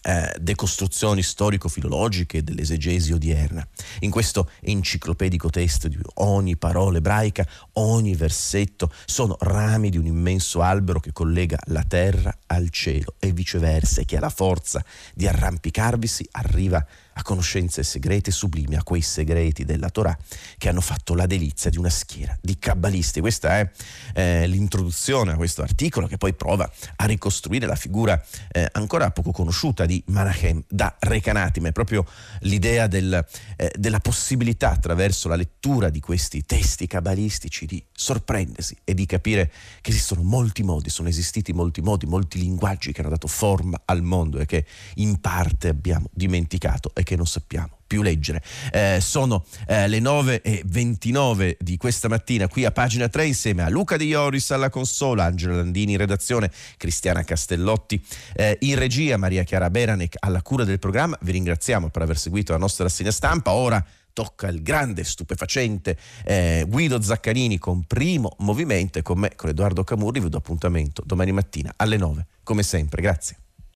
eh, 0.01 0.33
decostruzioni 0.39 1.21
storico-filologiche 1.21 2.43
dell'esegesi 2.43 3.13
odierna. 3.13 3.67
In 3.99 4.09
questo 4.09 4.49
enciclopedico 4.61 5.49
testo 5.49 5.87
di 5.87 5.97
ogni 6.15 6.57
parola 6.57 6.97
ebraica, 6.97 7.45
ogni 7.73 8.15
versetto 8.15 8.91
sono 9.05 9.35
rami 9.39 9.89
di 9.89 9.97
un 9.97 10.05
immenso 10.05 10.61
albero 10.61 10.99
che 10.99 11.11
collega 11.11 11.59
la 11.65 11.83
terra 11.83 12.35
al 12.47 12.69
cielo 12.69 13.15
e 13.19 13.31
viceversa 13.31 14.01
e 14.01 14.05
che 14.05 14.17
ha 14.17 14.21
la 14.21 14.29
forza 14.29 14.83
di 15.13 15.27
arrampicarvisi 15.27 16.27
arriva 16.31 16.85
a 17.10 17.10
a 17.13 17.23
conoscenze 17.23 17.83
segrete 17.83 18.31
sublime, 18.31 18.77
a 18.77 18.83
quei 18.83 19.01
segreti 19.01 19.65
della 19.65 19.89
Torah 19.89 20.17
che 20.57 20.69
hanno 20.69 20.81
fatto 20.81 21.13
la 21.13 21.25
delizia 21.25 21.69
di 21.69 21.77
una 21.77 21.89
schiera 21.89 22.37
di 22.41 22.57
kabbalisti. 22.57 23.19
Questa 23.19 23.59
è 23.59 23.71
eh, 24.13 24.47
l'introduzione 24.47 25.33
a 25.33 25.35
questo 25.35 25.61
articolo 25.61 26.07
che 26.07 26.17
poi 26.17 26.33
prova 26.33 26.69
a 26.95 27.05
ricostruire 27.05 27.65
la 27.65 27.75
figura 27.75 28.21
eh, 28.51 28.67
ancora 28.71 29.11
poco 29.11 29.31
conosciuta 29.31 29.85
di 29.85 30.01
Manachem 30.07 30.63
da 30.67 30.95
Recanati, 30.99 31.59
ma 31.59 31.69
è 31.69 31.71
proprio 31.71 32.05
l'idea 32.41 32.87
del, 32.87 33.25
eh, 33.55 33.71
della 33.77 33.99
possibilità 33.99 34.71
attraverso 34.71 35.27
la 35.27 35.35
lettura 35.35 35.89
di 35.89 35.99
questi 35.99 36.43
testi 36.45 36.87
kabbalistici 36.87 37.65
di 37.65 37.83
sorprendersi 37.91 38.77
e 38.83 38.93
di 38.93 39.05
capire 39.05 39.51
che 39.81 39.91
esistono 39.91 40.23
molti 40.23 40.63
modi, 40.63 40.89
sono 40.89 41.07
esistiti 41.07 41.53
molti 41.53 41.81
modi, 41.81 42.05
molti 42.05 42.39
linguaggi 42.39 42.91
che 42.91 43.01
hanno 43.01 43.09
dato 43.09 43.27
forma 43.27 43.81
al 43.85 44.01
mondo 44.01 44.39
e 44.39 44.45
che 44.45 44.65
in 44.95 45.19
parte 45.19 45.67
abbiamo 45.67 46.07
dimenticato 46.11 46.91
che 47.03 47.15
non 47.15 47.25
sappiamo 47.25 47.79
più 47.91 48.01
leggere. 48.01 48.41
Eh, 48.71 48.99
sono 49.01 49.43
eh, 49.67 49.89
le 49.89 49.99
9.29 49.99 51.57
di 51.59 51.75
questa 51.75 52.07
mattina 52.07 52.47
qui 52.47 52.63
a 52.63 52.71
pagina 52.71 53.09
3 53.09 53.25
insieme 53.25 53.63
a 53.63 53.69
Luca 53.69 53.97
Di 53.97 54.05
Ioris 54.05 54.51
alla 54.51 54.69
consola, 54.69 55.25
Angela 55.25 55.55
Landini 55.55 55.91
in 55.91 55.97
redazione, 55.97 56.49
Cristiana 56.77 57.25
Castellotti 57.25 58.01
eh, 58.33 58.57
in 58.61 58.75
regia, 58.77 59.17
Maria 59.17 59.43
Chiara 59.43 59.69
Beranec 59.69 60.15
alla 60.19 60.41
cura 60.41 60.63
del 60.63 60.79
programma. 60.79 61.17
Vi 61.19 61.33
ringraziamo 61.33 61.89
per 61.89 62.03
aver 62.03 62.17
seguito 62.17 62.53
la 62.53 62.59
nostra 62.59 62.85
rassegna 62.85 63.11
stampa. 63.11 63.51
Ora 63.51 63.85
tocca 64.13 64.47
il 64.47 64.61
grande, 64.61 65.03
stupefacente 65.03 65.97
eh, 66.23 66.65
Guido 66.67 67.01
Zaccanini 67.01 67.57
con 67.57 67.83
primo 67.83 68.35
movimento 68.39 68.99
e 68.99 69.01
con 69.01 69.19
me, 69.19 69.35
con 69.35 69.49
Edoardo 69.49 69.83
Camurri, 69.83 70.21
vi 70.21 70.29
do 70.29 70.37
appuntamento 70.37 71.03
domani 71.05 71.33
mattina 71.33 71.73
alle 71.75 71.97
9, 71.97 72.25
come 72.43 72.63
sempre. 72.63 73.01
Grazie. 73.01 73.40